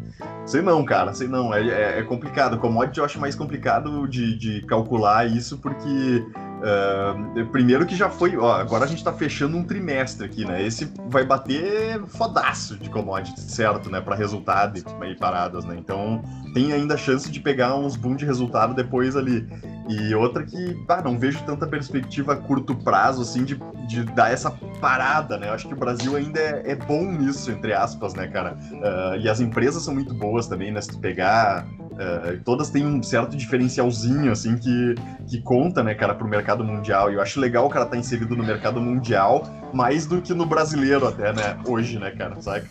sei 0.44 0.62
não, 0.62 0.84
cara, 0.84 1.14
sei 1.14 1.28
não, 1.28 1.54
é, 1.54 1.66
é, 1.66 1.98
é 2.00 2.02
complicado. 2.02 2.58
Commodity 2.58 2.98
eu 2.98 3.04
acho 3.04 3.20
mais 3.20 3.34
complicado 3.34 4.06
de, 4.08 4.36
de 4.36 4.62
calcular 4.62 5.26
isso, 5.26 5.58
porque 5.58 6.24
Uh, 6.56 7.46
primeiro 7.46 7.84
que 7.84 7.94
já 7.94 8.08
foi, 8.08 8.36
ó, 8.36 8.52
agora 8.54 8.84
a 8.84 8.88
gente 8.88 9.04
tá 9.04 9.12
fechando 9.12 9.56
um 9.56 9.64
trimestre 9.64 10.24
aqui, 10.24 10.44
né? 10.44 10.64
Esse 10.64 10.90
vai 11.08 11.24
bater 11.24 12.02
fodaço 12.06 12.78
de 12.78 12.88
commodities, 12.88 13.44
certo, 13.44 13.90
né? 13.90 14.00
Para 14.00 14.16
resultado 14.16 14.78
e, 14.78 15.14
paradas, 15.16 15.64
né? 15.64 15.76
Então 15.78 16.22
tem 16.54 16.72
ainda 16.72 16.96
chance 16.96 17.30
de 17.30 17.40
pegar 17.40 17.76
uns 17.76 17.96
boom 17.96 18.16
de 18.16 18.24
resultado 18.24 18.74
depois 18.74 19.16
ali. 19.16 19.46
E 19.88 20.14
outra 20.14 20.42
que, 20.42 20.76
ah, 20.88 21.02
não 21.02 21.18
vejo 21.18 21.40
tanta 21.44 21.66
perspectiva 21.66 22.32
a 22.32 22.36
curto 22.36 22.74
prazo, 22.74 23.22
assim, 23.22 23.44
de, 23.44 23.60
de 23.86 24.02
dar 24.02 24.32
essa 24.32 24.50
parada, 24.80 25.36
né? 25.36 25.48
Eu 25.48 25.52
acho 25.52 25.68
que 25.68 25.74
o 25.74 25.76
Brasil 25.76 26.16
ainda 26.16 26.40
é, 26.40 26.72
é 26.72 26.74
bom 26.74 27.04
nisso, 27.04 27.50
entre 27.50 27.72
aspas, 27.72 28.14
né, 28.14 28.26
cara? 28.26 28.56
Uh, 28.72 29.20
e 29.20 29.28
as 29.28 29.40
empresas 29.40 29.84
são 29.84 29.94
muito 29.94 30.12
boas 30.14 30.48
também, 30.48 30.72
né? 30.72 30.80
Se 30.80 30.88
tu 30.88 30.98
pegar 30.98 31.66
Uh, 31.96 32.38
todas 32.44 32.68
têm 32.68 32.84
um 32.84 33.02
certo 33.02 33.34
diferencialzinho, 33.34 34.30
assim, 34.30 34.58
que, 34.58 34.94
que 35.26 35.40
conta, 35.40 35.82
né, 35.82 35.94
cara, 35.94 36.14
pro 36.14 36.28
mercado 36.28 36.62
mundial. 36.62 37.10
E 37.10 37.14
eu 37.14 37.22
acho 37.22 37.40
legal 37.40 37.64
o 37.64 37.70
cara 37.70 37.86
estar 37.86 37.96
tá 37.96 38.00
inserido 38.00 38.36
no 38.36 38.44
mercado 38.44 38.78
mundial, 38.80 39.44
mais 39.72 40.06
do 40.06 40.20
que 40.20 40.34
no 40.34 40.44
brasileiro 40.44 41.08
até, 41.08 41.32
né, 41.32 41.58
hoje, 41.66 41.98
né, 41.98 42.10
cara, 42.10 42.38
sabe? 42.42 42.66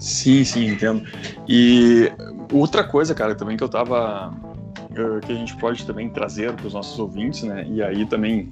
Sim, 0.00 0.42
sim, 0.42 0.66
entendo. 0.66 1.04
E 1.48 2.10
outra 2.52 2.82
coisa, 2.82 3.14
cara, 3.14 3.34
também 3.34 3.56
que 3.56 3.62
eu 3.62 3.68
tava... 3.68 4.34
Uh, 4.90 5.20
que 5.24 5.30
a 5.30 5.36
gente 5.36 5.56
pode 5.58 5.86
também 5.86 6.08
trazer 6.08 6.52
para 6.54 6.66
os 6.66 6.74
nossos 6.74 6.98
ouvintes, 6.98 7.44
né, 7.44 7.64
e 7.68 7.80
aí 7.80 8.04
também 8.06 8.50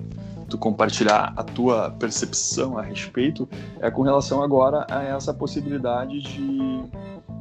tu 0.49 0.57
compartilhar 0.57 1.33
a 1.37 1.43
tua 1.43 1.91
percepção 1.91 2.79
a 2.79 2.83
respeito, 2.83 3.49
é 3.81 3.91
com 3.91 4.03
relação 4.03 4.41
agora 4.41 4.87
a 4.89 5.03
essa 5.03 5.35
possibilidade 5.35 6.23
de 6.23 6.85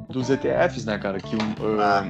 dos 0.10 0.30
ETFs, 0.30 0.86
né, 0.86 0.97
cara, 0.97 1.19
que 1.19 1.36
uh, 1.36 1.80
ah 1.80 2.06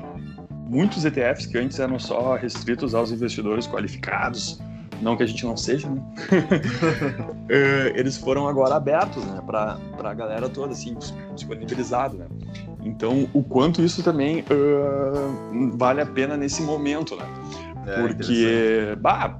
muitos 0.66 1.06
ETFs 1.06 1.46
que 1.46 1.58
antes 1.58 1.80
eram 1.80 2.00
só 2.00 2.36
restritos 2.36 2.94
aos 2.94 3.12
investidores 3.12 3.68
qualificados, 3.68 4.60
não 5.02 5.16
que 5.16 5.24
a 5.24 5.26
gente 5.26 5.46
não 5.46 5.56
seja, 5.58 5.90
né? 5.90 6.02
Eh, 7.48 7.94
eles 7.96 8.18
foram 8.18 8.48
agora 8.48 8.76
abertos, 8.76 9.24
né, 9.24 9.40
para 9.46 9.78
a 10.04 10.14
galera 10.16 10.50
toda, 10.50 10.72
assim, 10.72 10.98
disponibilizado, 11.36 12.18
né? 12.18 12.26
Então, 12.84 13.30
o 13.34 13.44
quanto 13.44 13.84
isso 13.84 14.02
também 14.02 14.42
uh, 14.42 15.78
vale 15.78 16.02
a 16.02 16.06
pena 16.06 16.36
nesse 16.36 16.64
momento, 16.64 17.16
né? 17.16 17.26
É, 17.88 18.02
porque, 18.02 18.96
bah, 19.00 19.40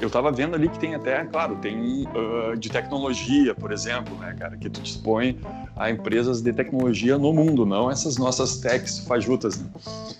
eu 0.00 0.08
tava 0.08 0.30
vendo 0.30 0.54
ali 0.54 0.68
que 0.68 0.78
tem 0.78 0.94
até, 0.94 1.24
claro, 1.24 1.56
tem 1.56 2.04
uh, 2.04 2.56
de 2.56 2.70
tecnologia, 2.70 3.54
por 3.54 3.72
exemplo, 3.72 4.16
né, 4.18 4.34
cara, 4.38 4.56
que 4.56 4.70
tu 4.70 4.80
dispõe 4.80 5.38
a 5.76 5.90
empresas 5.90 6.40
de 6.40 6.52
tecnologia 6.52 7.18
no 7.18 7.32
mundo, 7.32 7.66
não 7.66 7.90
essas 7.90 8.16
nossas 8.16 8.58
techs 8.58 9.00
fajutas, 9.00 9.58
né? 9.58 9.66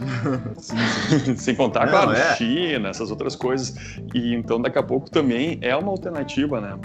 sim, 0.58 0.76
sim. 1.24 1.36
Sem 1.36 1.54
contar, 1.54 1.86
não, 1.86 1.92
claro, 1.92 2.12
é. 2.12 2.34
China, 2.36 2.88
essas 2.88 3.10
outras 3.10 3.36
coisas. 3.36 3.74
E 4.14 4.34
então 4.34 4.60
daqui 4.60 4.78
a 4.78 4.82
pouco 4.82 5.10
também 5.10 5.58
é 5.60 5.74
uma 5.76 5.90
alternativa, 5.90 6.60
né? 6.60 6.78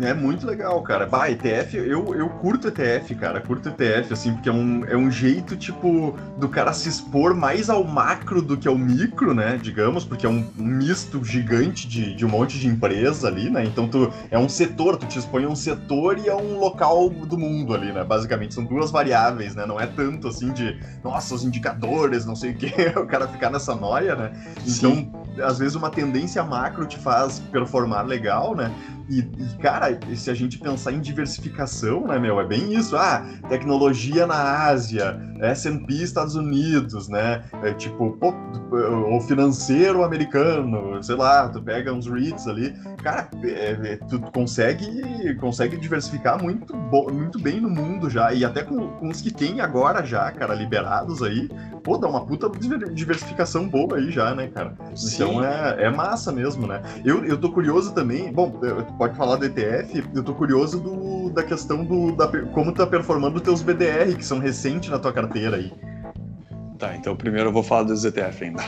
É 0.00 0.14
muito 0.14 0.46
legal, 0.46 0.80
cara. 0.82 1.06
Bah, 1.06 1.30
ETF, 1.30 1.76
eu, 1.76 2.14
eu 2.14 2.28
curto 2.28 2.68
ETF, 2.68 3.14
cara. 3.14 3.40
Curto 3.40 3.68
ETF, 3.68 4.12
assim, 4.12 4.32
porque 4.32 4.48
é 4.48 4.52
um, 4.52 4.84
é 4.86 4.96
um 4.96 5.10
jeito, 5.10 5.56
tipo, 5.56 6.16
do 6.38 6.48
cara 6.48 6.72
se 6.72 6.88
expor 6.88 7.34
mais 7.34 7.68
ao 7.68 7.84
macro 7.84 8.40
do 8.40 8.56
que 8.56 8.66
ao 8.66 8.78
micro, 8.78 9.34
né? 9.34 9.58
Digamos, 9.60 10.04
porque 10.04 10.26
é 10.26 10.28
um, 10.28 10.46
misto 10.56 11.22
gigante 11.22 11.86
de, 11.86 12.14
de 12.14 12.24
um 12.24 12.28
monte 12.28 12.58
de 12.58 12.66
empresa 12.68 13.28
ali, 13.28 13.50
né? 13.50 13.64
Então 13.64 13.88
tu 13.88 14.12
é 14.30 14.38
um 14.38 14.48
setor, 14.48 14.96
tu 14.96 15.06
te 15.06 15.18
expõe 15.18 15.44
a 15.44 15.48
um 15.48 15.56
setor 15.56 16.18
e 16.18 16.30
a 16.30 16.36
um 16.36 16.58
local 16.58 17.10
do 17.10 17.36
mundo 17.36 17.74
ali, 17.74 17.92
né? 17.92 18.02
Basicamente, 18.04 18.54
são 18.54 18.64
duas 18.64 18.90
variáveis, 18.90 19.54
né? 19.54 19.66
Não 19.66 19.80
é 19.80 19.86
tanto 19.86 20.28
assim 20.28 20.52
de, 20.52 20.78
nossa, 21.04 21.34
os 21.34 21.44
indicadores, 21.44 22.24
não 22.24 22.34
sei 22.34 22.52
o 22.52 22.54
que, 22.54 22.72
o 22.98 23.06
cara 23.06 23.28
ficar 23.28 23.50
nessa 23.50 23.74
noia, 23.74 24.14
né? 24.16 24.32
Então, 24.66 24.94
Sim. 24.94 25.12
Às 25.40 25.58
vezes 25.58 25.74
uma 25.74 25.90
tendência 25.90 26.42
macro 26.42 26.86
te 26.86 26.98
faz 26.98 27.40
performar 27.40 28.06
legal, 28.06 28.54
né? 28.54 28.72
E, 29.08 29.18
e, 29.18 29.58
cara, 29.60 29.98
se 30.14 30.30
a 30.30 30.34
gente 30.34 30.58
pensar 30.58 30.92
em 30.92 31.00
diversificação, 31.00 32.06
né, 32.06 32.18
meu, 32.18 32.40
é 32.40 32.46
bem 32.46 32.74
isso. 32.74 32.96
Ah, 32.96 33.26
tecnologia 33.48 34.26
na 34.26 34.66
Ásia, 34.66 35.20
S&P 35.40 35.94
Estados 35.94 36.34
Unidos, 36.34 37.08
né? 37.08 37.42
É 37.62 37.72
tipo, 37.74 38.12
pô, 38.12 38.32
o 39.14 39.20
financeiro 39.20 40.02
americano, 40.02 41.02
sei 41.02 41.16
lá, 41.16 41.48
tu 41.48 41.60
pega 41.62 41.92
uns 41.92 42.06
REITs 42.06 42.46
ali. 42.46 42.72
Cara, 43.02 43.28
é, 43.42 43.70
é, 43.92 43.96
tu 43.96 44.20
consegue, 44.32 45.34
consegue 45.34 45.76
diversificar 45.76 46.42
muito, 46.42 46.74
muito 46.74 47.38
bem 47.38 47.60
no 47.60 47.68
mundo 47.68 48.08
já. 48.08 48.32
E 48.32 48.44
até 48.44 48.62
com, 48.62 48.88
com 48.88 49.08
os 49.08 49.20
que 49.20 49.32
tem 49.32 49.60
agora 49.60 50.04
já, 50.04 50.30
cara, 50.30 50.54
liberados 50.54 51.22
aí, 51.22 51.50
pô, 51.82 51.98
dá 51.98 52.08
uma 52.08 52.24
puta 52.24 52.48
diversificação 52.92 53.68
boa 53.68 53.96
aí 53.96 54.10
já, 54.10 54.34
né, 54.34 54.46
cara? 54.46 54.74
Sim, 54.94 55.21
Então 55.22 55.44
é, 55.44 55.84
é 55.84 55.90
massa 55.90 56.32
mesmo, 56.32 56.66
né? 56.66 56.82
Eu, 57.04 57.24
eu 57.24 57.38
tô 57.38 57.50
curioso 57.50 57.92
também, 57.92 58.32
bom, 58.32 58.50
pode 58.98 59.16
falar 59.16 59.36
do 59.36 59.44
ETF, 59.44 60.04
eu 60.14 60.22
tô 60.22 60.34
curioso 60.34 60.80
do, 60.80 61.30
da 61.30 61.42
questão 61.42 61.84
do 61.84 62.12
da, 62.12 62.28
como 62.52 62.72
tá 62.72 62.86
performando 62.86 63.36
os 63.36 63.42
teus 63.42 63.62
BDR, 63.62 64.16
que 64.16 64.24
são 64.24 64.38
recentes 64.38 64.90
na 64.90 64.98
tua 64.98 65.12
carteira 65.12 65.56
aí. 65.56 65.72
Tá, 66.82 66.96
então 66.96 67.14
primeiro 67.14 67.50
eu 67.50 67.52
vou 67.52 67.62
falar 67.62 67.84
dos 67.84 68.04
ETF 68.04 68.42
ainda. 68.42 68.60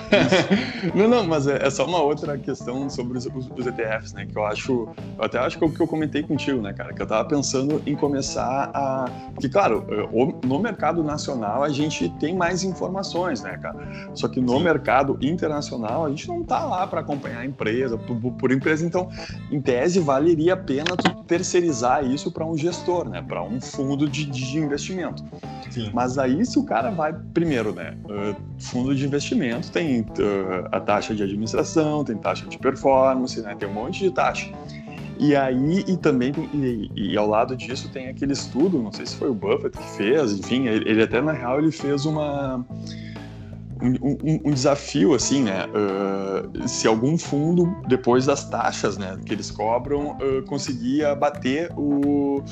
não, 0.94 1.08
não, 1.08 1.26
mas 1.26 1.48
é, 1.48 1.66
é, 1.66 1.68
só 1.68 1.84
uma 1.84 2.00
outra 2.00 2.38
questão 2.38 2.88
sobre 2.88 3.18
os, 3.18 3.26
os, 3.26 3.50
os, 3.50 3.66
ETFs, 3.66 4.12
né? 4.12 4.24
Que 4.24 4.38
eu 4.38 4.46
acho, 4.46 4.88
eu 5.18 5.24
até 5.24 5.36
acho 5.36 5.58
que 5.58 5.64
é 5.64 5.66
o 5.66 5.70
que 5.72 5.80
eu 5.80 5.88
comentei 5.88 6.22
contigo, 6.22 6.62
né, 6.62 6.72
cara? 6.72 6.94
Que 6.94 7.02
eu 7.02 7.08
tava 7.08 7.28
pensando 7.28 7.82
em 7.84 7.96
começar 7.96 8.70
a. 8.72 9.06
Porque, 9.34 9.48
claro, 9.48 9.84
no 10.44 10.60
mercado 10.60 11.02
nacional 11.02 11.64
a 11.64 11.70
gente 11.70 12.08
tem 12.20 12.36
mais 12.36 12.62
informações, 12.62 13.42
né, 13.42 13.58
cara? 13.60 13.84
Só 14.14 14.28
que 14.28 14.40
no 14.40 14.58
Sim. 14.58 14.62
mercado 14.62 15.18
internacional 15.20 16.04
a 16.04 16.08
gente 16.08 16.28
não 16.28 16.44
tá 16.44 16.64
lá 16.64 16.86
para 16.86 17.00
acompanhar 17.00 17.40
a 17.40 17.44
empresa, 17.44 17.98
por, 17.98 18.32
por, 18.34 18.52
empresa. 18.52 18.86
Então, 18.86 19.08
em 19.50 19.60
tese, 19.60 19.98
valeria 19.98 20.54
a 20.54 20.56
pena 20.56 20.96
tu 20.96 21.24
terceirizar 21.24 22.04
isso 22.04 22.30
para 22.30 22.46
um 22.46 22.56
gestor, 22.56 23.08
né? 23.08 23.20
Para 23.26 23.42
um 23.42 23.60
fundo 23.60 24.08
de, 24.08 24.24
de 24.24 24.56
investimento. 24.56 25.24
Sim. 25.74 25.90
Mas 25.92 26.16
aí, 26.16 26.46
se 26.46 26.56
o 26.56 26.64
cara 26.64 26.92
vai, 26.92 27.12
primeiro, 27.12 27.74
né? 27.74 27.96
Uh, 28.04 28.36
fundo 28.58 28.94
de 28.94 29.06
investimento 29.06 29.70
tem 29.72 30.02
uh, 30.02 30.68
a 30.70 30.78
taxa 30.78 31.14
de 31.14 31.22
administração, 31.22 32.04
tem 32.04 32.16
taxa 32.16 32.46
de 32.46 32.58
performance, 32.58 33.40
né? 33.40 33.56
Tem 33.58 33.66
um 33.66 33.72
monte 33.72 34.00
de 34.00 34.10
taxa. 34.10 34.50
E 35.18 35.34
aí, 35.34 35.84
e 35.86 35.96
também, 35.96 36.32
e, 36.52 36.90
e, 36.94 37.16
ao 37.16 37.26
lado 37.26 37.56
disso 37.56 37.88
tem 37.88 38.08
aquele 38.08 38.32
estudo, 38.32 38.82
não 38.82 38.92
sei 38.92 39.06
se 39.06 39.16
foi 39.16 39.30
o 39.30 39.34
Buffett 39.34 39.78
que 39.78 39.96
fez, 39.96 40.32
enfim, 40.32 40.66
ele, 40.66 40.90
ele 40.90 41.02
até 41.02 41.20
na 41.20 41.32
real 41.32 41.60
ele 41.60 41.70
fez 41.70 42.04
uma 42.04 42.66
um, 43.80 43.94
um, 44.02 44.40
um 44.44 44.52
desafio 44.52 45.14
assim, 45.14 45.42
né? 45.44 45.64
Uh, 45.66 46.68
se 46.68 46.86
algum 46.86 47.16
fundo 47.16 47.74
depois 47.88 48.26
das 48.26 48.48
taxas, 48.50 48.98
né, 48.98 49.18
que 49.24 49.32
eles 49.32 49.50
cobram, 49.50 50.18
conseguia 50.46 51.14
bater 51.14 51.70
o 51.76 52.42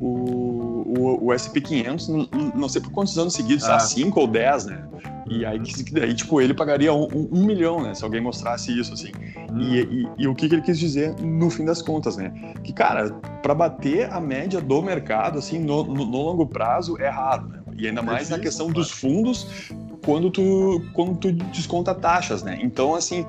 o, 0.00 0.84
o, 0.86 1.26
o 1.26 1.28
SP500, 1.28 2.52
não, 2.54 2.68
sei 2.68 2.80
por 2.80 2.90
quantos 2.90 3.16
anos 3.18 3.34
seguidos, 3.34 3.64
ah. 3.64 3.78
5 3.78 4.18
ou 4.18 4.26
10, 4.26 4.66
né? 4.66 4.84
E 5.28 5.46
aí, 5.46 5.60
aí, 6.02 6.14
tipo, 6.14 6.40
ele 6.40 6.52
pagaria 6.52 6.92
um, 6.92 7.04
um, 7.04 7.28
um, 7.32 7.44
milhão, 7.44 7.82
né? 7.82 7.94
Se 7.94 8.04
alguém 8.04 8.20
mostrasse 8.20 8.78
isso, 8.78 8.92
assim. 8.92 9.12
Hum. 9.50 9.60
E, 9.60 9.80
e, 9.80 10.08
e, 10.18 10.28
o 10.28 10.34
que, 10.34 10.48
que 10.48 10.54
ele 10.54 10.62
quis 10.62 10.78
dizer 10.78 11.14
no 11.20 11.48
fim 11.48 11.64
das 11.64 11.80
contas, 11.80 12.16
né? 12.16 12.54
Que, 12.62 12.72
cara, 12.72 13.10
para 13.42 13.54
bater 13.54 14.12
a 14.12 14.20
média 14.20 14.60
do 14.60 14.82
mercado, 14.82 15.38
assim, 15.38 15.58
no, 15.58 15.84
no, 15.84 16.04
no 16.04 16.22
longo 16.22 16.46
prazo, 16.46 17.00
é 17.00 17.08
raro, 17.08 17.48
né? 17.48 17.62
E 17.78 17.88
ainda 17.88 18.02
mais 18.02 18.28
na 18.28 18.38
questão 18.38 18.70
dos 18.70 18.90
fundos, 18.90 19.70
quando 20.04 20.30
tu, 20.30 20.84
quando 20.92 21.16
tu 21.16 21.32
desconta 21.32 21.94
taxas, 21.94 22.42
né? 22.42 22.58
Então, 22.60 22.94
assim, 22.94 23.24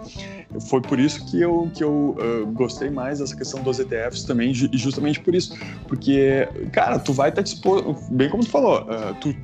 foi 0.61 0.81
por 0.81 0.99
isso 0.99 1.25
que 1.25 1.41
eu, 1.41 1.69
que 1.73 1.83
eu 1.83 2.15
uh, 2.19 2.45
gostei 2.53 2.89
mais 2.89 3.19
dessa 3.19 3.35
questão 3.35 3.61
dos 3.61 3.79
ETFs 3.79 4.23
também, 4.23 4.53
justamente 4.53 5.19
por 5.19 5.33
isso. 5.33 5.57
Porque, 5.87 6.47
cara, 6.71 6.99
tu 6.99 7.13
vai 7.13 7.29
estar 7.29 7.41
tá 7.41 7.43
disposto, 7.43 7.95
bem 8.11 8.29
como 8.29 8.43
tu 8.43 8.49
falou, 8.49 8.81
uh, 8.81 9.13
tu, 9.19 9.35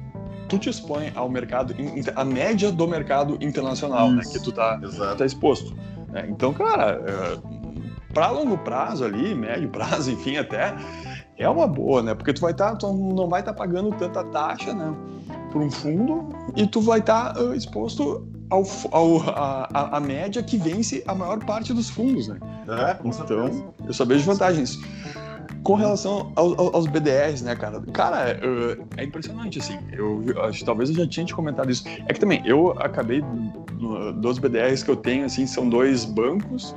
tu 0.47 0.57
te 0.57 0.69
expõe 0.69 1.11
ao 1.15 1.29
mercado, 1.29 1.75
a 2.15 2.25
média 2.25 2.71
do 2.71 2.87
mercado 2.87 3.37
internacional, 3.41 4.11
né? 4.11 4.23
Que 4.23 4.39
tu 4.41 4.51
tá, 4.51 4.79
tá 5.17 5.25
exposto. 5.25 5.75
Né? 6.09 6.27
Então, 6.29 6.53
cara, 6.53 6.99
uh, 6.99 7.59
para 8.13 8.29
longo 8.31 8.57
prazo 8.57 9.03
ali, 9.03 9.33
médio 9.35 9.69
prazo, 9.69 10.11
enfim, 10.11 10.37
até 10.37 10.75
é 11.37 11.47
uma 11.47 11.67
boa, 11.67 12.03
né? 12.03 12.13
Porque 12.13 12.33
tu 12.33 12.41
vai 12.41 12.51
estar, 12.51 12.71
tá, 12.71 12.75
tu 12.75 12.93
não 12.93 13.27
vai 13.29 13.39
estar 13.39 13.53
tá 13.53 13.57
pagando 13.57 13.91
tanta 13.95 14.23
taxa, 14.25 14.73
né? 14.73 14.93
Por 15.51 15.61
um 15.61 15.71
fundo 15.71 16.29
e 16.55 16.67
tu 16.67 16.81
vai 16.81 16.99
estar 16.99 17.33
tá, 17.33 17.41
uh, 17.41 17.55
exposto 17.55 18.27
ao, 18.49 18.63
ao 18.91 19.29
a, 19.29 19.97
a, 19.97 19.99
média 19.99 20.41
que 20.41 20.57
vence 20.57 21.03
a 21.07 21.13
maior 21.13 21.39
parte 21.43 21.73
dos 21.73 21.89
fundos, 21.89 22.27
né? 22.27 22.37
É, 22.67 22.93
com 22.95 23.09
então, 23.09 23.73
eu 23.85 23.93
só 23.93 24.05
vejo 24.05 24.25
vantagens. 24.25 24.79
Com 25.63 25.75
relação 25.75 26.31
aos, 26.35 26.57
aos 26.57 26.87
BDRs, 26.87 27.41
né, 27.41 27.55
cara? 27.55 27.81
Cara, 27.91 28.31
é, 28.31 29.01
é 29.01 29.03
impressionante, 29.03 29.59
assim. 29.59 29.77
Eu, 29.91 30.23
acho 30.43 30.63
talvez 30.63 30.89
eu 30.89 30.95
já 30.95 31.07
tinha 31.07 31.25
te 31.25 31.33
comentado 31.33 31.69
isso. 31.69 31.83
É 32.07 32.13
que 32.13 32.19
também, 32.19 32.41
eu 32.45 32.71
acabei, 32.79 33.21
dos 34.15 34.39
BDRs 34.39 34.83
que 34.83 34.89
eu 34.89 34.95
tenho, 34.95 35.25
assim, 35.25 35.45
são 35.45 35.67
dois 35.67 36.05
bancos 36.05 36.73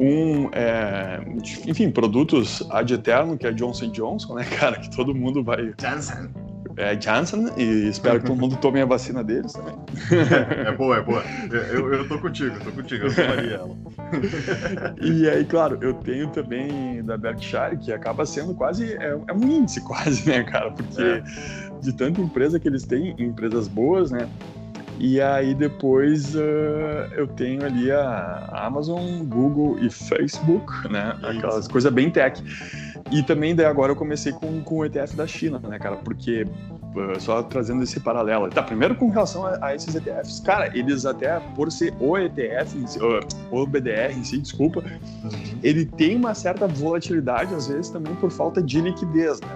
um, 0.00 0.48
é, 0.52 1.20
enfim, 1.66 1.90
produtos 1.90 2.62
ad 2.70 2.92
eterno, 2.92 3.36
que 3.36 3.46
é 3.46 3.52
Johnson 3.52 3.90
Johnson, 3.90 4.34
né, 4.34 4.44
cara, 4.58 4.78
que 4.78 4.94
todo 4.94 5.14
mundo 5.14 5.42
vai... 5.42 5.72
Johnson. 5.78 6.28
É 6.76 6.94
Johnson, 6.94 7.54
e 7.56 7.88
espero 7.88 8.20
que 8.20 8.26
todo 8.26 8.38
mundo 8.38 8.56
tome 8.56 8.80
a 8.82 8.84
vacina 8.84 9.24
deles 9.24 9.52
também. 9.52 9.74
É, 10.66 10.72
boa, 10.72 10.98
é 10.98 11.02
boa. 11.02 11.22
Eu, 11.72 11.92
eu 11.92 12.08
tô 12.08 12.18
contigo, 12.18 12.54
tô 12.62 12.70
contigo, 12.70 13.06
eu 13.06 13.14
tomaria 13.14 13.54
ela. 13.54 13.76
E 15.00 15.28
aí, 15.28 15.44
claro, 15.44 15.78
eu 15.80 15.94
tenho 15.94 16.28
também 16.28 17.02
da 17.02 17.16
Berkshire, 17.16 17.78
que 17.78 17.92
acaba 17.92 18.26
sendo 18.26 18.54
quase, 18.54 18.92
é, 18.94 19.18
é 19.26 19.32
um 19.32 19.42
índice 19.42 19.80
quase, 19.80 20.28
né, 20.28 20.42
cara, 20.44 20.70
porque 20.70 21.02
é. 21.02 21.22
de 21.80 21.92
tanta 21.92 22.20
empresa 22.20 22.60
que 22.60 22.68
eles 22.68 22.84
têm, 22.84 23.14
empresas 23.18 23.66
boas, 23.68 24.10
né, 24.10 24.28
e 24.98 25.20
aí 25.20 25.54
depois 25.54 26.34
uh, 26.34 26.38
eu 27.12 27.26
tenho 27.26 27.64
ali 27.64 27.90
a 27.90 28.48
Amazon, 28.52 29.24
Google 29.24 29.78
e 29.78 29.90
Facebook, 29.90 30.88
né? 30.88 31.14
Aquelas 31.22 31.68
coisas 31.68 31.92
bem 31.92 32.10
tech. 32.10 32.42
E 33.10 33.22
também 33.22 33.54
daí 33.54 33.66
agora 33.66 33.92
eu 33.92 33.96
comecei 33.96 34.32
com, 34.32 34.60
com 34.62 34.78
o 34.78 34.84
ETF 34.84 35.14
da 35.16 35.26
China, 35.26 35.58
né, 35.58 35.78
cara? 35.78 35.96
Porque 35.96 36.44
só 37.18 37.42
trazendo 37.42 37.82
esse 37.82 38.00
paralelo. 38.00 38.48
Tá, 38.48 38.62
primeiro 38.62 38.94
com 38.94 39.08
relação 39.08 39.44
a, 39.46 39.58
a, 39.66 39.74
esses 39.74 39.94
ETFs. 39.94 40.40
Cara, 40.40 40.76
eles 40.76 41.04
até, 41.04 41.38
por 41.54 41.70
ser 41.70 41.94
o 42.00 42.16
ETF, 42.16 42.76
o 43.50 43.66
BDR 43.66 44.12
em 44.16 44.24
si, 44.24 44.38
desculpa, 44.38 44.80
uhum. 44.80 45.30
ele 45.62 45.84
tem 45.84 46.16
uma 46.16 46.34
certa 46.34 46.66
volatilidade, 46.66 47.54
às 47.54 47.66
vezes, 47.68 47.90
também 47.90 48.14
por 48.16 48.30
falta 48.30 48.62
de 48.62 48.80
liquidez, 48.80 49.40
né? 49.40 49.48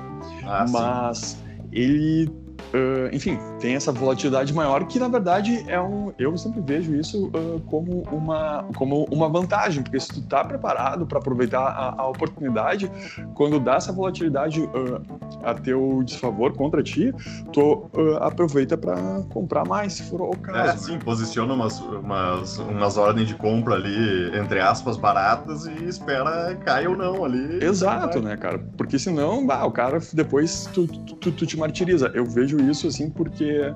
Ah, 0.44 0.66
Mas 0.68 1.18
sim. 1.18 1.38
ele 1.72 2.30
Uh, 2.72 3.14
enfim, 3.14 3.36
tem 3.58 3.74
essa 3.74 3.90
volatilidade 3.90 4.54
maior 4.54 4.84
que, 4.86 4.98
na 4.98 5.08
verdade, 5.08 5.64
é 5.66 5.80
um. 5.80 6.12
Eu 6.18 6.36
sempre 6.36 6.60
vejo 6.60 6.94
isso 6.94 7.26
uh, 7.28 7.60
como, 7.66 8.02
uma, 8.12 8.64
como 8.76 9.08
uma 9.10 9.28
vantagem, 9.28 9.82
porque 9.82 9.98
se 9.98 10.08
tu 10.08 10.22
tá 10.22 10.44
preparado 10.44 11.04
para 11.04 11.18
aproveitar 11.18 11.60
a, 11.60 12.00
a, 12.00 12.08
oportunidade, 12.08 12.90
quando 13.34 13.58
dá 13.58 13.74
essa 13.74 13.92
volatilidade 13.92 14.60
uh, 14.60 15.02
a 15.42 15.54
teu 15.54 16.02
desfavor 16.04 16.52
contra 16.52 16.82
ti, 16.82 17.12
tu 17.52 17.90
aproveita 18.20 18.76
para 18.76 18.96
comprar 19.30 19.66
mais, 19.66 19.94
se 19.94 20.02
for 20.04 20.20
o 20.22 20.36
caso. 20.36 20.58
É, 20.58 20.66
né? 20.66 20.76
sim, 20.76 20.98
posiciona 20.98 21.54
umas, 21.54 21.80
umas, 21.80 22.58
umas 22.58 22.96
ordens 22.96 23.26
de 23.26 23.34
compra 23.34 23.74
ali, 23.74 24.38
entre 24.38 24.60
aspas, 24.60 24.96
baratas 24.96 25.66
e 25.66 25.84
espera 25.86 26.54
cair 26.64 26.88
ou 26.88 26.96
não 26.96 27.24
ali. 27.24 27.64
Exato, 27.64 28.20
né, 28.20 28.36
cara? 28.36 28.58
Porque 28.76 28.98
senão, 28.98 29.44
bah, 29.46 29.64
o 29.64 29.72
cara 29.72 29.98
depois 30.12 30.68
tu, 30.72 30.86
tu, 30.86 31.14
tu, 31.16 31.32
tu 31.32 31.46
te 31.46 31.56
martiriza. 31.56 32.10
Eu 32.14 32.24
vejo 32.24 32.59
isso 32.68 32.86
assim 32.86 33.10
porque. 33.10 33.72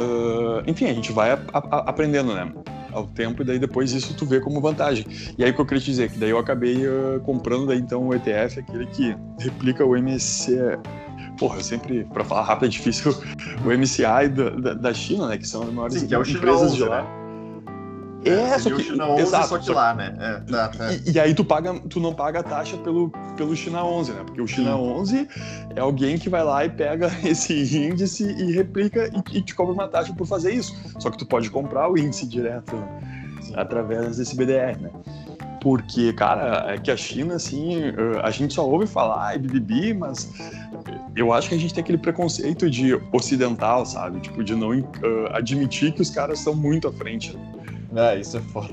Uh, 0.00 0.62
enfim, 0.66 0.86
a 0.86 0.94
gente 0.94 1.12
vai 1.12 1.32
a, 1.32 1.40
a, 1.52 1.78
aprendendo, 1.90 2.34
né? 2.34 2.52
Ao 2.92 3.06
tempo, 3.06 3.40
e 3.40 3.44
daí 3.44 3.58
depois 3.58 3.92
isso 3.92 4.14
tu 4.14 4.26
vê 4.26 4.38
como 4.40 4.60
vantagem. 4.60 5.06
E 5.38 5.42
aí 5.42 5.50
o 5.50 5.54
que 5.54 5.60
eu 5.60 5.64
queria 5.64 5.80
te 5.80 5.86
dizer, 5.86 6.10
que 6.10 6.18
daí 6.18 6.28
eu 6.28 6.38
acabei 6.38 6.86
uh, 6.86 7.20
comprando 7.24 7.66
daí 7.66 7.78
então 7.78 8.06
o 8.06 8.14
ETF, 8.14 8.60
aquele 8.60 8.86
que 8.86 9.16
replica 9.38 9.84
o 9.84 9.96
MC. 9.96 10.58
Porra, 11.38 11.56
eu 11.56 11.62
sempre, 11.62 12.04
pra 12.04 12.22
falar 12.22 12.42
rápido 12.42 12.66
é 12.66 12.68
difícil, 12.68 13.12
o 13.64 13.78
MCI 13.78 14.28
da, 14.28 14.50
da, 14.50 14.74
da 14.74 14.94
China, 14.94 15.28
né? 15.28 15.38
Que 15.38 15.48
são 15.48 15.62
as 15.62 15.72
maiores 15.72 16.00
Sim, 16.00 16.06
que 16.06 16.14
é 16.14 16.18
o 16.18 16.22
empresas 16.22 16.74
de 16.74 16.84
lá. 16.84 17.02
Né? 17.02 17.21
É, 18.24 18.58
só 18.58 18.70
que. 18.70 18.84
China 18.84 19.08
11, 19.08 19.22
exato, 19.22 19.48
só 19.48 19.58
que 19.58 19.70
lá, 19.70 19.94
né? 19.94 20.14
É, 20.18 20.40
tá, 20.50 20.68
tá. 20.68 20.92
E, 20.92 21.12
e, 21.12 21.20
aí 21.20 21.34
tu 21.34 21.44
paga, 21.44 21.78
tu 21.88 22.00
não 22.00 22.14
paga 22.14 22.40
a 22.40 22.42
taxa 22.42 22.76
pelo, 22.78 23.10
pelo 23.36 23.54
China 23.56 23.84
11, 23.84 24.12
né? 24.12 24.22
Porque 24.24 24.40
o 24.40 24.46
China 24.46 24.72
Sim. 24.72 24.78
11 24.78 25.28
é 25.74 25.80
alguém 25.80 26.18
que 26.18 26.28
vai 26.28 26.44
lá 26.44 26.64
e 26.64 26.70
pega 26.70 27.10
esse 27.24 27.54
índice 27.76 28.24
e 28.24 28.52
replica 28.52 29.10
e, 29.12 29.38
e, 29.38 29.42
te 29.42 29.54
cobra 29.54 29.72
uma 29.72 29.88
taxa 29.88 30.12
por 30.14 30.26
fazer 30.26 30.52
isso. 30.52 30.74
Só 30.98 31.10
que 31.10 31.18
tu 31.18 31.26
pode 31.26 31.50
comprar 31.50 31.90
o 31.90 31.98
índice 31.98 32.26
direto 32.26 32.76
Sim. 33.40 33.54
através 33.56 34.16
desse 34.18 34.36
BDR, 34.36 34.78
né? 34.80 34.90
Porque, 35.60 36.12
cara, 36.12 36.72
é 36.74 36.78
que 36.78 36.90
a 36.90 36.96
China, 36.96 37.36
assim, 37.36 37.82
a 38.20 38.30
gente 38.32 38.52
só 38.52 38.68
ouve 38.68 38.84
falar 38.84 39.38
BBB, 39.38 39.94
mas 39.94 40.28
eu 41.14 41.32
acho 41.32 41.48
que 41.48 41.54
a 41.54 41.58
gente 41.58 41.72
tem 41.72 41.82
aquele 41.82 41.98
preconceito 41.98 42.68
de 42.68 42.94
ocidental, 43.12 43.86
sabe? 43.86 44.20
Tipo, 44.20 44.42
de 44.42 44.56
não 44.56 44.70
uh, 44.70 44.84
admitir 45.32 45.92
que 45.92 46.02
os 46.02 46.10
caras 46.10 46.40
estão 46.40 46.54
muito 46.54 46.88
à 46.88 46.92
frente. 46.92 47.36
Né? 47.36 47.61
É, 47.94 48.18
isso 48.18 48.38
é 48.38 48.40
foda. 48.40 48.68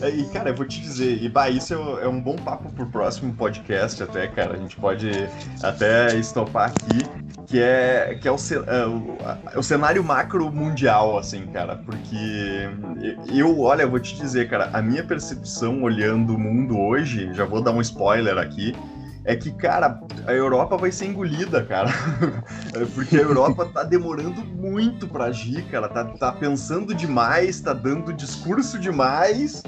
E, 0.00 0.24
cara, 0.32 0.50
eu 0.50 0.54
vou 0.54 0.66
te 0.66 0.80
dizer, 0.80 1.22
e 1.22 1.28
bah, 1.28 1.48
isso 1.48 1.74
é, 1.74 2.04
é, 2.04 2.08
um 2.08 2.20
bom 2.20 2.36
papo 2.36 2.70
pro 2.72 2.86
próximo 2.86 3.34
podcast 3.34 4.02
até, 4.02 4.28
cara. 4.28 4.54
A 4.54 4.56
gente 4.56 4.76
pode 4.76 5.10
até 5.62 6.14
estopar 6.16 6.70
aqui, 6.70 6.98
que 7.46 7.60
é, 7.60 8.16
que 8.20 8.28
é, 8.28 8.30
é 8.30 8.86
o, 8.86 9.16
é 9.52 9.58
o 9.58 9.62
cenário 9.62 10.04
macro 10.04 10.50
mundial, 10.52 11.18
assim, 11.18 11.46
cara. 11.46 11.76
Porque 11.76 12.68
eu, 13.32 13.60
olha, 13.60 13.82
eu 13.82 13.90
vou 13.90 14.00
te 14.00 14.14
dizer, 14.14 14.48
cara, 14.48 14.70
a 14.72 14.80
minha 14.80 15.02
percepção 15.02 15.82
olhando 15.82 16.34
o 16.34 16.38
mundo 16.38 16.78
hoje, 16.78 17.32
já 17.34 17.44
vou 17.44 17.60
dar 17.60 17.72
um 17.72 17.80
spoiler 17.80 18.38
aqui, 18.38 18.74
é 19.24 19.34
que, 19.34 19.50
cara, 19.52 20.00
a 20.26 20.32
Europa 20.32 20.76
vai 20.76 20.92
ser 20.92 21.06
engolida, 21.06 21.64
cara. 21.64 21.90
Porque 22.94 23.16
a 23.16 23.22
Europa 23.22 23.64
tá 23.66 23.82
demorando 23.82 24.44
muito 24.44 25.08
pra 25.08 25.26
agir, 25.26 25.64
cara. 25.70 25.88
Tá, 25.88 26.04
tá 26.04 26.32
pensando 26.32 26.94
demais, 26.94 27.60
tá 27.60 27.72
dando 27.72 28.12
discurso 28.12 28.78
demais. 28.78 29.62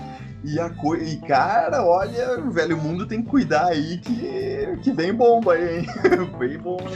E, 0.44 0.60
a 0.60 0.68
co... 0.68 0.94
e, 0.94 1.16
cara, 1.22 1.82
olha, 1.82 2.40
velho, 2.50 2.76
o 2.76 2.80
mundo 2.80 3.06
tem 3.06 3.22
que 3.22 3.28
cuidar 3.28 3.68
aí 3.68 3.98
que, 3.98 4.78
que 4.82 4.92
vem 4.92 5.12
bomba 5.12 5.54
aí, 5.54 5.80
hein? 5.80 5.86
vem 6.38 6.58
bomba. 6.58 6.90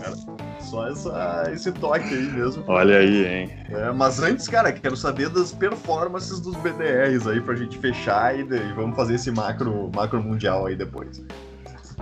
Cara. 0.00 0.40
Só 0.60 0.86
essa, 0.88 1.50
esse 1.52 1.72
toque 1.72 2.14
aí 2.14 2.30
mesmo. 2.30 2.62
Olha 2.68 2.98
aí, 2.98 3.26
hein? 3.26 3.50
É, 3.70 3.90
mas 3.90 4.22
antes, 4.22 4.46
cara, 4.46 4.70
quero 4.70 4.96
saber 4.96 5.30
das 5.30 5.50
performances 5.50 6.38
dos 6.38 6.54
BDRs 6.56 7.26
aí 7.26 7.40
pra 7.40 7.56
gente 7.56 7.76
fechar 7.78 8.38
e, 8.38 8.42
e 8.42 8.72
vamos 8.74 8.94
fazer 8.94 9.14
esse 9.14 9.32
macro, 9.32 9.90
macro 9.92 10.22
mundial 10.22 10.66
aí 10.66 10.76
depois. 10.76 11.20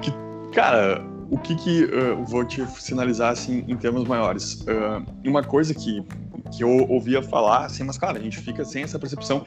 Que, 0.00 0.12
cara, 0.52 1.04
o 1.30 1.38
que 1.38 1.54
que 1.54 1.84
uh, 1.84 2.24
vou 2.24 2.44
te 2.44 2.64
sinalizar 2.80 3.32
assim 3.32 3.64
em 3.68 3.76
termos 3.76 4.04
maiores? 4.04 4.62
Uh, 4.62 5.04
uma 5.24 5.42
coisa 5.42 5.74
que, 5.74 6.02
que 6.56 6.62
eu 6.62 6.88
ouvia 6.88 7.22
falar, 7.22 7.66
assim, 7.66 7.84
mas 7.84 7.98
cara, 7.98 8.18
a 8.18 8.22
gente 8.22 8.38
fica 8.38 8.64
sem 8.64 8.82
essa 8.82 8.98
percepção 8.98 9.44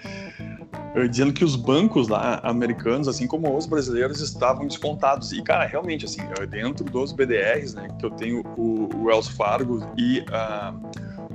uh, 0.95 1.09
dizendo 1.09 1.33
que 1.33 1.43
os 1.43 1.55
bancos 1.55 2.07
lá 2.07 2.39
americanos, 2.43 3.07
assim 3.07 3.25
como 3.25 3.55
os 3.55 3.65
brasileiros, 3.65 4.21
estavam 4.21 4.67
descontados. 4.67 5.31
E 5.31 5.41
cara, 5.41 5.65
realmente 5.65 6.05
assim, 6.05 6.21
dentro 6.49 6.85
dos 6.85 7.11
BDRs, 7.11 7.73
né, 7.73 7.87
que 7.99 8.05
eu 8.05 8.11
tenho 8.11 8.43
o, 8.57 8.89
o 8.95 9.05
Wells 9.05 9.29
Fargo 9.29 9.79
e 9.97 10.23
a 10.31 10.73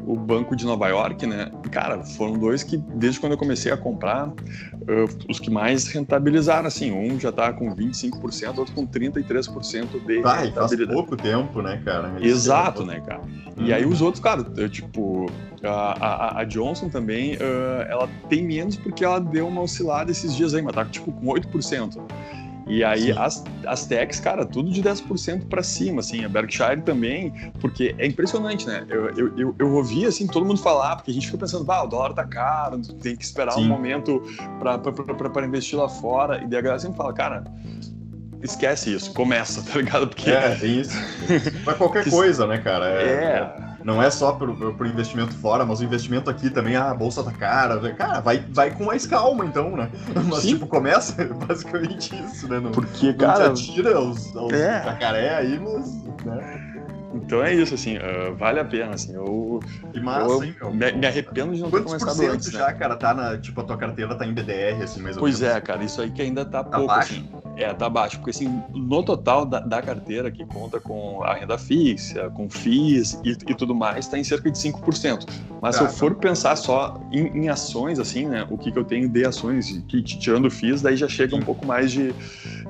o 0.07 0.15
Banco 0.15 0.55
de 0.55 0.65
Nova 0.65 0.87
York, 0.89 1.27
né? 1.27 1.51
Cara, 1.73 2.03
foram 2.05 2.39
dois 2.39 2.63
que, 2.63 2.77
desde 2.77 3.19
quando 3.19 3.33
eu 3.33 3.39
comecei 3.39 3.73
a 3.73 3.77
comprar, 3.77 4.29
uh, 4.29 5.27
os 5.29 5.41
que 5.41 5.51
mais 5.51 5.89
rentabilizaram, 5.89 6.69
assim. 6.69 6.93
Um 6.93 7.19
já 7.19 7.33
tá 7.33 7.53
com 7.53 7.75
25%, 7.75 8.59
outro 8.59 8.75
com 8.75 8.87
33% 8.87 10.07
de 10.07 10.21
Vai, 10.21 10.47
rentabilidade. 10.47 10.57
faz 10.59 10.87
pouco 10.87 11.17
tempo, 11.17 11.61
né, 11.61 11.83
cara? 11.85 12.15
Exato, 12.21 12.85
né, 12.85 13.03
cara? 13.05 13.23
E 13.59 13.73
aí 13.73 13.85
os 13.85 14.01
outros, 14.01 14.23
cara, 14.23 14.47
eu, 14.57 14.69
tipo, 14.69 15.27
a, 15.65 15.69
a, 15.69 16.41
a, 16.41 16.45
Johnson 16.45 16.89
também, 16.89 17.35
uh, 17.35 17.83
ela 17.89 18.09
tem 18.29 18.45
menos 18.45 18.77
porque 18.77 19.05
ela 19.05 19.19
deu 19.19 19.49
uma 19.49 19.63
oscilada 19.63 20.11
esses 20.11 20.37
dias 20.37 20.55
aí, 20.55 20.63
mas 20.63 20.75
tá, 20.75 20.85
tipo, 20.85 21.11
com 21.11 21.27
8%. 21.27 22.01
E 22.67 22.83
aí 22.83 23.13
as, 23.13 23.45
as 23.65 23.87
techs, 23.87 24.19
cara, 24.19 24.45
tudo 24.45 24.71
de 24.71 24.83
10% 24.83 25.47
para 25.49 25.63
cima, 25.63 26.01
assim, 26.01 26.25
a 26.25 26.29
Berkshire 26.29 26.83
também, 26.83 27.33
porque 27.61 27.95
é 27.97 28.07
impressionante, 28.07 28.67
né? 28.67 28.85
Eu, 28.89 29.11
eu, 29.11 29.39
eu, 29.39 29.55
eu, 29.57 29.73
ouvi, 29.73 30.05
assim, 30.05 30.27
todo 30.27 30.45
mundo 30.45 30.61
falar, 30.61 30.97
porque 30.97 31.13
a 31.13 31.15
gente 31.15 31.27
fica 31.27 31.39
pensando, 31.39 31.65
bah, 31.65 31.85
o 31.85 31.87
dólar 31.87 32.13
tá 32.13 32.25
caro, 32.25 32.81
tem 33.01 33.15
que 33.15 33.25
esperar 33.25 33.53
Sim. 33.53 33.65
um 33.65 33.69
momento 33.69 34.21
para 35.33 35.47
investir 35.47 35.79
lá 35.79 35.89
fora, 35.89 36.43
e 36.43 36.47
daí 36.49 36.59
a 36.59 36.63
galera 36.63 36.81
sempre 36.81 36.97
fala, 36.97 37.13
cara, 37.13 37.45
esquece 38.43 38.93
isso, 38.93 39.13
começa, 39.13 39.63
tá 39.71 39.79
ligado? 39.79 40.09
Porque... 40.09 40.31
É, 40.31 40.57
isso. 40.67 40.97
Pra 41.63 41.75
qualquer 41.75 42.11
coisa, 42.11 42.49
né, 42.49 42.59
cara? 42.59 42.87
É... 43.01 43.73
é 43.73 43.76
não 43.87 44.03
é 44.03 44.11
só 44.11 44.33
pro, 44.33 44.75
pro 44.75 44.87
investimento 44.87 45.33
fora, 45.35 45.65
mas 45.65 45.79
o 45.79 45.85
investimento 45.85 46.29
aqui 46.29 46.51
também, 46.51 46.75
ah, 46.75 46.91
a 46.91 46.95
bolsa 46.95 47.23
tá 47.23 47.31
cara. 47.31 47.79
Cara, 47.95 48.21
vai, 48.21 48.45
vai 48.51 48.73
com 48.73 48.85
mais 48.85 49.07
calma, 49.07 49.47
então, 49.47 49.77
né? 49.77 49.89
Mas, 50.29 50.41
Sim. 50.41 50.49
tipo, 50.55 50.67
começa 50.67 51.25
basicamente 51.47 52.13
isso, 52.25 52.49
né? 52.49 52.59
Não, 52.59 52.73
Porque, 52.73 53.13
não 53.13 53.19
cara. 53.19 53.53
tira 53.53 54.01
os, 54.01 54.35
os 54.35 54.53
é. 54.53 54.83
jacaré 54.83 55.37
aí, 55.37 55.61
mas. 55.61 56.03
Né? 56.25 56.76
Então 57.15 57.43
é 57.43 57.55
isso, 57.55 57.75
assim, 57.75 57.97
uh, 57.97 58.35
vale 58.37 58.61
a 58.61 58.65
pena, 58.65 58.95
assim, 58.95 59.15
eu... 59.15 59.61
Que 59.93 60.01
massa, 60.01 60.29
eu 60.29 60.45
hein, 60.45 60.57
meu? 60.61 60.73
Me, 60.73 60.93
me, 60.93 61.07
arrependo 61.07 61.55
de 61.55 61.63
não 61.63 61.71
Quantos 61.71 61.93
ter 61.93 61.99
começado 61.99 62.31
antes, 62.31 62.51
já, 62.51 62.67
né? 62.67 62.73
cara, 62.75 62.97
tá 62.97 63.15
na, 63.15 63.39
tipo, 63.39 63.61
a 63.61 63.65
tua 63.65 63.77
carteira 63.77 64.15
tá 64.15 64.27
em 64.27 64.35
BDR, 64.35 64.83
assim, 64.83 65.01
mais 65.01 65.17
ou 65.17 65.21
Pois 65.21 65.41
é, 65.41 65.61
cara, 65.61 65.85
isso 65.85 66.01
aí 66.01 66.11
que 66.11 66.21
ainda 66.21 66.45
tá, 66.45 66.63
tá 66.63 66.79
pouco, 66.79 66.87
baixo? 66.87 67.15
assim. 67.15 67.47
É, 67.57 67.73
tá 67.73 67.89
baixo, 67.89 68.19
porque, 68.19 68.31
assim, 68.31 68.63
no 68.75 69.03
total 69.03 69.47
da, 69.47 69.61
da, 69.61 69.81
carteira, 69.81 70.31
que 70.31 70.45
conta 70.45 70.79
com 70.79 71.23
a 71.23 71.35
renda 71.35 71.57
fixa, 71.57 72.29
com 72.31 72.51
FIIs 72.51 73.19
e, 73.25 73.31
e 73.31 73.55
tudo 73.55 73.75
mais, 73.75 74.07
tá 74.07 74.19
em 74.19 74.25
cerca 74.25 74.51
de 74.51 74.59
5%. 74.59 75.27
Mas 75.63 75.77
tá, 75.77 75.79
se 75.79 75.85
eu 75.85 75.87
tá. 75.87 75.93
for 75.95 76.15
pensar 76.17 76.55
só 76.57 77.01
em, 77.11 77.29
em, 77.29 77.49
ações, 77.49 77.99
assim, 77.99 78.27
né, 78.27 78.47
o 78.51 78.59
que 78.59 78.71
que 78.71 78.79
eu 78.79 78.85
tenho 78.85 79.09
de 79.09 79.25
ações, 79.25 79.83
que, 79.89 80.03
tirando 80.03 80.51
FIIs, 80.51 80.83
daí 80.83 80.97
já 80.97 81.09
chega 81.09 81.35
um 81.35 81.41
pouco 81.41 81.65
mais 81.65 81.91
de, 81.91 82.15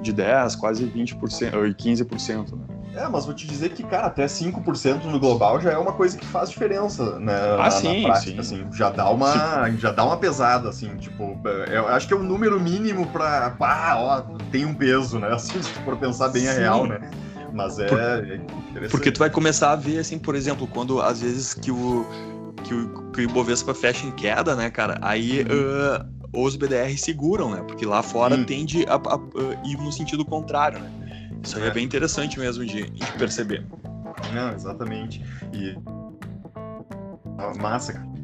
de 0.01 0.13
10, 0.13 0.55
quase 0.57 0.87
20%, 0.87 1.55
ou 1.55 1.63
15%, 1.63 2.53
né? 2.53 2.76
É, 2.97 3.07
mas 3.09 3.27
vou 3.27 3.35
te 3.35 3.47
dizer 3.47 3.71
que, 3.71 3.83
cara, 3.83 4.07
até 4.07 4.25
5% 4.27 5.05
no 5.05 5.21
global 5.21 5.61
já 5.61 5.71
é 5.71 5.77
uma 5.77 5.93
coisa 5.93 6.17
que 6.17 6.25
faz 6.27 6.49
diferença, 6.49 7.19
né? 7.21 7.35
Ah, 7.53 7.65
na, 7.65 7.71
sim, 7.71 8.03
na 8.03 8.09
prática, 8.09 8.43
sim. 8.43 8.63
assim. 8.63 8.67
Já 8.73 8.89
dá 8.89 9.11
uma, 9.11 9.71
já 9.79 9.93
dá 9.93 10.03
uma 10.03 10.17
pesada, 10.17 10.71
assim, 10.71 10.97
tipo, 10.97 11.39
eu 11.71 11.89
acho 11.89 12.09
que 12.09 12.15
é 12.15 12.17
o 12.17 12.21
um 12.21 12.23
número 12.23 12.59
mínimo 12.59 13.07
pra, 13.09 13.51
pá, 13.51 13.97
ó, 13.99 14.23
tem 14.51 14.65
um 14.65 14.75
peso, 14.75 15.19
né? 15.19 15.29
Assim, 15.37 15.63
se 15.63 15.71
for 15.85 15.97
pensar 15.99 16.29
bem 16.29 16.43
sim. 16.43 16.49
a 16.49 16.53
real, 16.53 16.87
né? 16.87 16.99
Mas 17.53 17.79
é, 17.79 17.87
Por, 17.87 18.01
é 18.01 18.41
Porque 18.91 19.13
tu 19.13 19.19
vai 19.19 19.29
começar 19.29 19.73
a 19.73 19.77
ver, 19.77 19.99
assim, 19.99 20.19
por 20.19 20.35
exemplo, 20.35 20.67
quando 20.67 21.01
às 21.01 21.21
vezes 21.21 21.53
que 21.53 21.71
o, 21.71 22.07
que 22.65 22.75
o, 22.75 23.11
que 23.13 23.21
o 23.21 23.23
Ibovespa 23.23 23.75
fecha 23.75 24.07
em 24.07 24.11
queda, 24.13 24.55
né, 24.55 24.71
cara? 24.71 24.99
Aí 25.03 25.43
uh, 25.43 26.07
os 26.33 26.57
BDR 26.57 26.97
seguram, 26.97 27.51
né? 27.51 27.63
Porque 27.67 27.85
lá 27.85 28.03
fora 28.03 28.43
tende 28.45 28.85
a, 28.89 28.95
a, 28.95 29.15
a, 29.15 29.69
ir 29.69 29.77
no 29.77 29.93
sentido 29.93 30.25
contrário, 30.25 30.79
né? 30.79 31.06
Isso 31.47 31.59
aí 31.59 31.65
é, 31.65 31.69
é 31.69 31.71
bem 31.71 31.85
interessante 31.85 32.39
mesmo 32.39 32.65
de, 32.67 32.91
de 32.91 33.13
perceber. 33.13 33.65
Não, 34.35 34.53
exatamente. 34.53 35.23
E. 35.53 35.77
Massa, 37.61 37.93
cara. 37.93 38.17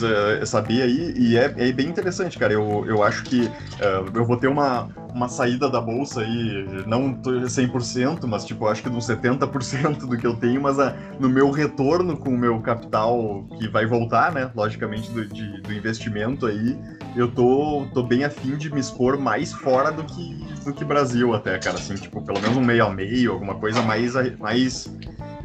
Uh, 0.00 0.46
sabia 0.46 0.84
aí, 0.84 1.12
e 1.14 1.36
é, 1.36 1.54
é, 1.58 1.72
bem 1.72 1.88
interessante, 1.88 2.38
cara. 2.38 2.52
Eu, 2.52 2.84
eu 2.86 3.02
acho 3.02 3.22
que 3.24 3.42
uh, 3.42 4.10
eu 4.14 4.24
vou 4.24 4.36
ter 4.36 4.48
uma, 4.48 4.88
uma 5.12 5.28
saída 5.28 5.68
da 5.68 5.80
bolsa 5.80 6.22
aí, 6.22 6.66
não 6.86 7.14
100%, 7.14 8.26
mas 8.26 8.46
tipo, 8.46 8.66
acho 8.66 8.82
que 8.82 8.88
uns 8.88 9.06
70% 9.06 10.06
do 10.06 10.16
que 10.16 10.26
eu 10.26 10.36
tenho, 10.36 10.62
mas 10.62 10.78
uh, 10.78 10.94
no 11.18 11.28
meu 11.28 11.50
retorno 11.50 12.16
com 12.16 12.30
o 12.30 12.38
meu 12.38 12.60
capital 12.60 13.46
que 13.58 13.68
vai 13.68 13.84
voltar, 13.84 14.32
né, 14.32 14.50
logicamente, 14.54 15.10
do, 15.10 15.26
de, 15.26 15.60
do 15.60 15.72
investimento 15.72 16.46
aí, 16.46 16.78
eu 17.16 17.30
tô, 17.30 17.86
tô 17.92 18.02
bem 18.02 18.24
afim 18.24 18.56
de 18.56 18.72
me 18.72 18.80
expor 18.80 19.18
mais 19.18 19.52
fora 19.52 19.90
do 19.90 20.04
que, 20.04 20.44
do 20.64 20.72
que 20.72 20.84
Brasil 20.84 21.34
até, 21.34 21.58
cara, 21.58 21.76
assim, 21.76 21.94
tipo, 21.94 22.22
pelo 22.22 22.40
menos 22.40 22.56
um 22.56 22.64
meio 22.64 22.84
a 22.84 22.90
meio, 22.90 23.32
alguma 23.32 23.54
coisa 23.54 23.82
mais, 23.82 24.14
mais 24.38 24.86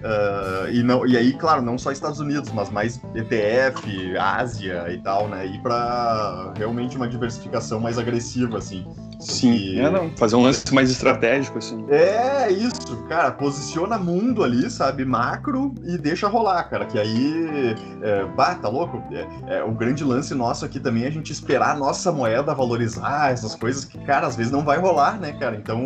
Uh, 0.06 0.70
e, 0.72 0.84
não, 0.84 1.04
e 1.08 1.18
aí, 1.18 1.34
claro, 1.34 1.64
não 1.64 1.80
só 1.80 1.92
Estados 1.92 2.20
Unidos, 2.20 2.52
mas 2.52 2.70
mais 2.70 3.02
ETF, 3.16 4.16
Ásia 4.18 4.86
e 4.92 5.00
tal, 5.00 5.28
né? 5.28 5.48
Ir 5.48 5.60
para 5.64 6.54
realmente 6.56 6.96
uma 6.96 7.08
diversificação 7.08 7.80
mais 7.80 7.98
agressiva, 7.98 8.60
assim. 8.60 8.86
Sim, 9.20 9.80
é, 9.80 9.90
não, 9.90 10.10
fazer 10.18 10.36
um 10.36 10.42
lance 10.42 10.74
mais 10.74 10.90
estratégico, 10.90 11.58
assim. 11.58 11.86
É, 11.90 12.52
isso, 12.52 12.98
cara, 13.08 13.32
posiciona 13.32 13.98
mundo 13.98 14.44
ali, 14.44 14.70
sabe, 14.70 15.06
macro 15.06 15.74
e 15.84 15.98
deixa 15.98 16.28
rolar, 16.28 16.64
cara, 16.64 16.86
que 16.86 17.00
aí, 17.00 17.76
é, 18.02 18.26
bah, 18.36 18.56
tá 18.56 18.70
louco? 18.70 19.02
É, 19.12 19.58
é, 19.58 19.64
o 19.64 19.72
grande 19.72 20.04
lance 20.04 20.34
nosso 20.34 20.66
aqui 20.66 20.80
também 20.80 21.04
é 21.04 21.08
a 21.08 21.12
gente 21.12 21.32
esperar 21.32 21.76
a 21.76 21.80
nossa 21.80 22.12
moeda 22.12 22.54
valorizar, 22.54 23.32
essas 23.32 23.56
coisas 23.56 23.86
que, 23.86 23.98
cara, 24.00 24.28
às 24.28 24.36
vezes 24.36 24.52
não 24.52 24.64
vai 24.64 24.78
rolar, 24.78 25.20
né, 25.20 25.34
cara, 25.34 25.56
então 25.56 25.80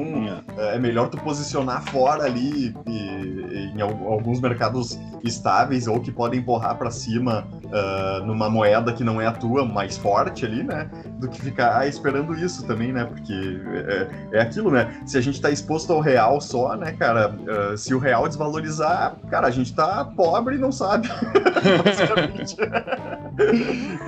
é, 0.58 0.76
é 0.76 0.80
melhor 0.80 1.10
tu 1.10 1.18
posicionar 1.18 1.84
fora 1.84 2.24
ali 2.24 2.76
e, 2.88 2.92
e, 2.92 3.74
em 3.76 3.82
alguns 3.82 4.40
mercados 4.40 5.00
estáveis 5.24 5.88
ou 5.88 6.00
que 6.00 6.12
podem 6.12 6.40
empurrar 6.40 6.78
para 6.78 6.92
cima 6.92 7.48
uh, 7.66 8.26
numa 8.26 8.50
moeda 8.50 8.94
que 8.94 9.04
não 9.04 9.20
é 9.20 9.28
a 9.28 9.32
tua, 9.32 9.66
mais 9.66 9.98
forte 9.98 10.46
ali, 10.46 10.64
né, 10.64 10.90
do 11.20 11.28
que 11.28 11.42
ficar 11.42 11.88
esperando 11.88 12.34
isso 12.36 12.66
também, 12.66 12.92
né, 12.92 13.06
porque 13.06 13.19
é, 13.30 14.38
é 14.38 14.42
aquilo, 14.42 14.72
né? 14.72 15.02
Se 15.06 15.18
a 15.18 15.22
gente 15.22 15.36
está 15.36 15.50
exposto 15.50 15.92
ao 15.94 16.00
real 16.00 16.40
só, 16.42 16.76
né, 16.76 16.94
cara? 16.94 17.30
Uh, 17.30 17.78
se 17.78 17.94
o 17.94 18.00
real 18.00 18.28
desvalorizar, 18.28 19.16
cara, 19.30 19.48
a 19.48 19.52
gente 19.52 19.74
tá 19.74 20.06
pobre 20.06 20.56
e 20.56 20.60
não 20.60 20.72
sabe. 20.72 21.10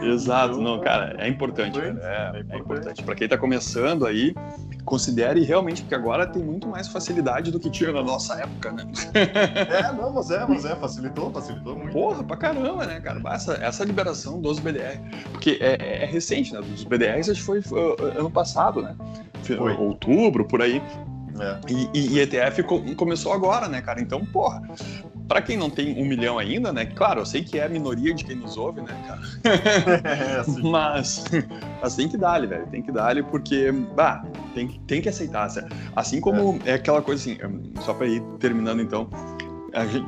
Exato, 0.04 0.60
não, 0.60 0.80
cara, 0.80 1.16
é 1.18 1.28
importante, 1.28 1.80
cara, 1.80 1.88
é, 1.88 1.92
é, 1.92 2.40
importante. 2.40 2.54
É 2.54 2.58
importante. 2.58 3.04
Para 3.04 3.16
quem 3.16 3.26
está 3.26 3.38
começando 3.38 4.06
aí, 4.06 4.36
considere 4.84 5.44
realmente, 5.44 5.82
porque 5.82 5.96
agora 5.96 6.28
tem 6.28 6.44
muito 6.44 6.68
mais 6.68 6.88
facilidade 6.88 7.52
do 7.52 7.60
que 7.60 7.70
tinha 7.70 7.92
na 7.92 8.04
nossa 8.04 8.36
época, 8.36 8.72
né? 8.72 8.84
é, 9.14 9.92
não, 9.94 10.12
mas 10.14 10.32
é, 10.32 10.46
mas 10.46 10.66
é, 10.66 10.76
facilitou, 10.76 11.32
facilitou 11.32 11.76
muito. 11.76 11.94
Porra, 11.94 12.24
pra 12.24 12.38
caramba, 12.38 12.86
né, 12.86 13.00
cara? 13.00 13.22
Essa, 13.32 13.54
essa 13.54 13.84
liberação 13.86 14.42
dos 14.42 14.60
BDR, 14.60 15.00
porque 15.32 15.58
é, 15.62 16.04
é 16.04 16.06
recente, 16.06 16.54
né? 16.54 16.62
Dos 16.62 16.84
BDRs, 16.84 17.30
acho 17.30 17.40
que 17.40 17.46
foi 17.46 17.60
uh, 17.60 18.20
ano 18.20 18.30
passado, 18.30 18.82
né? 18.82 18.96
Foi. 19.44 19.74
Outubro, 19.76 20.46
por 20.46 20.62
aí. 20.62 20.82
É. 21.40 21.60
E, 21.72 21.90
e, 21.94 22.18
e, 22.18 22.20
ETF 22.20 22.64
começou 22.96 23.34
agora, 23.34 23.68
né, 23.68 23.82
cara? 23.82 24.02
Então, 24.02 24.24
porra, 24.26 24.62
para 25.28 25.42
quem 25.42 25.56
não 25.56 25.70
tem 25.70 26.02
um 26.02 26.06
milhão 26.06 26.38
ainda, 26.38 26.74
né? 26.74 26.86
Claro, 26.86 27.22
eu 27.22 27.26
sei 27.26 27.44
que 27.44 27.58
é 27.58 27.66
a 27.66 27.70
minoria 27.70 28.14
de 28.14 28.24
quem 28.26 28.36
nos 28.36 28.58
ouve, 28.58 28.82
né, 28.82 28.94
cara? 29.08 29.22
É, 30.04 30.40
assim. 30.40 30.70
mas, 30.70 31.24
mas 31.82 31.96
tem 31.96 32.10
que 32.10 32.18
dar-lhe, 32.18 32.48
velho. 32.48 32.68
Tem 32.68 32.82
que 32.82 32.92
dar-lhe 32.92 33.24
porque, 33.24 33.72
bah, 33.72 34.24
tem, 34.54 34.68
tem 34.88 35.02
que 35.02 35.10
aceitar. 35.10 35.50
Assim 35.96 36.20
como 36.20 36.60
é, 36.66 36.72
é 36.72 36.74
aquela 36.74 37.02
coisa 37.02 37.22
assim, 37.22 37.38
só 37.82 37.94
para 37.94 38.08
ir 38.08 38.22
terminando 38.40 38.82
então, 38.82 39.10
a 39.74 39.86
gente, 39.86 40.06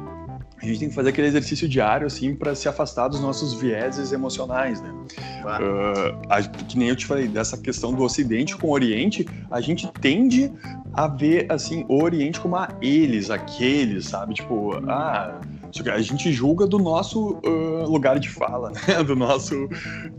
a 0.64 0.66
gente 0.66 0.80
tem 0.80 0.90
que 0.90 0.96
fazer 0.96 1.10
aquele 1.10 1.28
exercício 1.28 1.68
diário, 1.68 2.08
assim, 2.08 2.34
para 2.34 2.56
se 2.56 2.70
afastar 2.70 3.10
dos 3.10 3.20
nossos 3.20 3.54
vieses 3.54 4.14
emocionais, 4.14 4.82
né? 4.82 4.94
Claro. 5.42 5.66
Uh, 5.66 6.22
a, 6.30 6.42
que 6.42 6.78
nem 6.78 6.88
eu 6.88 6.96
te 6.96 7.06
falei, 7.06 7.28
dessa 7.28 7.58
questão 7.58 7.94
do 7.94 8.02
Ocidente 8.02 8.56
com 8.56 8.68
o 8.68 8.72
Oriente, 8.72 9.28
a 9.52 9.60
gente 9.60 9.92
tende 10.00 10.52
a 10.94 11.08
ver, 11.08 11.52
assim, 11.52 11.86
o 11.90 12.02
Oriente 12.02 12.40
como 12.40 12.56
a 12.56 12.70
eles, 12.82 13.30
aqueles, 13.30 14.06
sabe? 14.06 14.36
Tipo, 14.36 14.76
ah, 14.90 15.42
a 15.90 16.02
gente 16.02 16.32
julga 16.32 16.68
do 16.68 16.78
nosso 16.78 17.40
uh, 17.46 17.88
lugar 17.88 18.20
de 18.20 18.30
fala, 18.30 18.72
né? 18.88 19.04
Do 19.04 19.16
nosso. 19.16 19.68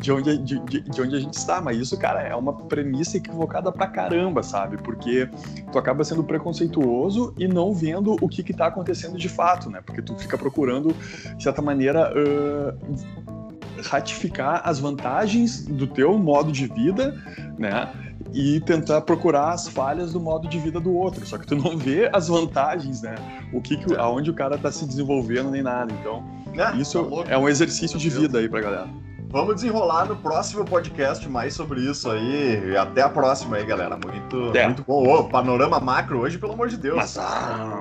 De 0.00 0.12
onde, 0.12 0.38
de, 0.38 0.58
de, 0.60 1.02
onde 1.02 1.16
a 1.16 1.20
gente 1.20 1.34
está. 1.34 1.60
Mas 1.60 1.78
isso, 1.78 1.98
cara, 1.98 2.22
é 2.22 2.34
uma 2.34 2.52
premissa 2.52 3.16
equivocada 3.16 3.70
pra 3.70 3.86
caramba, 3.86 4.42
sabe? 4.42 4.76
Porque 4.78 5.28
tu 5.70 5.78
acaba 5.78 6.04
sendo 6.04 6.24
preconceituoso 6.24 7.34
e 7.38 7.46
não 7.46 7.72
vendo 7.72 8.16
o 8.20 8.28
que, 8.28 8.42
que 8.42 8.52
tá 8.52 8.66
acontecendo 8.66 9.16
de 9.16 9.28
fato, 9.28 9.70
né? 9.70 9.80
Porque 9.84 10.02
tu 10.02 10.16
fica 10.16 10.36
procurando, 10.36 10.94
de 11.36 11.42
certa 11.42 11.62
maneira. 11.62 12.12
Uh, 12.12 13.34
ratificar 13.82 14.62
as 14.64 14.78
vantagens 14.78 15.66
do 15.66 15.86
teu 15.86 16.16
modo 16.16 16.50
de 16.50 16.66
vida, 16.66 17.14
né? 17.58 17.92
E 18.32 18.60
tentar 18.60 19.02
procurar 19.02 19.50
as 19.50 19.68
falhas 19.68 20.12
do 20.12 20.20
modo 20.20 20.48
de 20.48 20.58
vida 20.58 20.80
do 20.80 20.94
outro. 20.94 21.24
Só 21.26 21.38
que 21.38 21.46
tu 21.46 21.54
não 21.54 21.76
vê 21.78 22.10
as 22.12 22.28
vantagens, 22.28 23.02
né? 23.02 23.14
O 23.52 23.60
que, 23.60 23.76
que 23.76 23.94
aonde 23.96 24.30
o 24.30 24.34
cara 24.34 24.58
tá 24.58 24.72
se 24.72 24.86
desenvolvendo 24.86 25.50
nem 25.50 25.62
nada. 25.62 25.92
Então, 26.00 26.24
é, 26.56 26.76
isso 26.76 27.02
tá 27.04 27.32
é 27.32 27.38
um 27.38 27.48
exercício 27.48 27.98
de 27.98 28.10
vida 28.10 28.38
aí 28.38 28.48
pra 28.48 28.60
galera. 28.60 28.88
Vamos 29.34 29.56
desenrolar 29.56 30.04
no 30.04 30.14
próximo 30.14 30.64
podcast 30.64 31.28
mais 31.28 31.54
sobre 31.54 31.80
isso 31.80 32.08
aí. 32.08 32.70
E 32.70 32.76
até 32.76 33.02
a 33.02 33.08
próxima 33.08 33.56
aí, 33.56 33.66
galera. 33.66 33.98
Muito, 33.98 34.56
é. 34.56 34.66
muito 34.66 34.84
bom. 34.84 35.04
Oh, 35.08 35.24
panorama 35.24 35.80
macro 35.80 36.20
hoje, 36.20 36.38
pelo 36.38 36.52
amor 36.52 36.68
de 36.68 36.76
Deus. 36.76 36.94
Mas, 36.94 37.18
ah, 37.18 37.80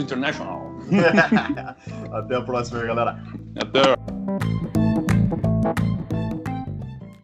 International. 0.00 0.74
até 2.14 2.34
a 2.34 2.40
próxima 2.40 2.80
aí, 2.80 2.86
galera. 2.86 3.22
Até. 3.56 3.80